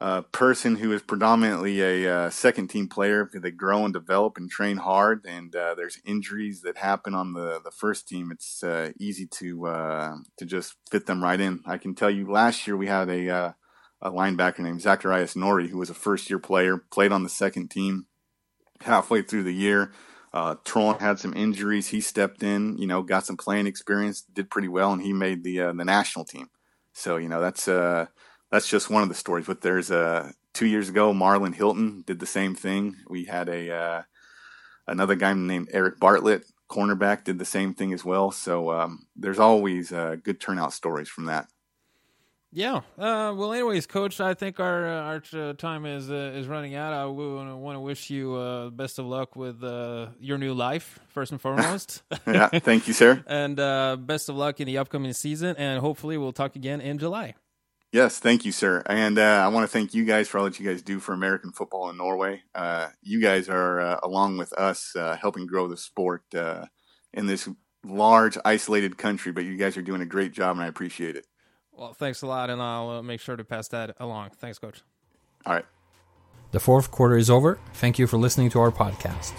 [0.00, 4.36] a person who is predominantly a uh, second team player because they grow and develop
[4.36, 8.30] and train hard, and uh, there's injuries that happen on the, the first team.
[8.30, 11.62] It's uh, easy to uh, to just fit them right in.
[11.66, 13.52] I can tell you, last year we had a uh,
[14.02, 17.70] a linebacker named Zacharias Nori, who was a first year player, played on the second
[17.70, 18.06] team
[18.82, 19.92] halfway through the year.
[20.34, 21.88] Uh, Troy had some injuries.
[21.88, 25.42] He stepped in, you know, got some playing experience, did pretty well, and he made
[25.42, 26.50] the the national team.
[26.92, 28.06] So you know that's uh,
[28.50, 29.46] that's just one of the stories.
[29.46, 32.96] But there's a two years ago, Marlon Hilton did the same thing.
[33.08, 34.02] We had a uh,
[34.86, 38.30] another guy named Eric Bartlett, cornerback, did the same thing as well.
[38.30, 41.48] So um, there's always uh, good turnout stories from that.
[42.52, 42.76] Yeah.
[42.96, 46.94] Uh, well, anyways, Coach, I think our uh, our time is uh, is running out.
[46.94, 51.32] I want to wish you uh, best of luck with uh, your new life, first
[51.32, 52.02] and foremost.
[52.26, 52.48] yeah.
[52.48, 53.22] Thank you, sir.
[53.26, 55.56] and uh, best of luck in the upcoming season.
[55.58, 57.34] And hopefully, we'll talk again in July.
[57.96, 58.82] Yes, thank you, sir.
[58.84, 61.14] And uh, I want to thank you guys for all that you guys do for
[61.14, 62.42] American football in Norway.
[62.54, 66.22] Uh, you guys are, uh, along with us, helping grow the sport
[67.14, 67.48] in this
[67.82, 69.32] large, isolated country.
[69.32, 71.26] But you guys are doing a great job, and I appreciate it.
[71.72, 74.32] Well, thanks a lot, and I'll uh, make sure to pass that along.
[74.38, 74.82] Thanks, Coach.
[75.46, 75.64] All right.
[76.50, 77.58] The fourth quarter is over.
[77.72, 79.32] Thank you for listening to our podcast.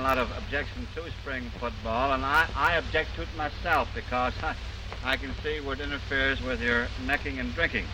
[0.00, 4.32] A lot of objection to spring football, and I, I object to it myself because
[4.42, 4.54] I,
[5.04, 7.84] I can see what interferes with your necking and drinking.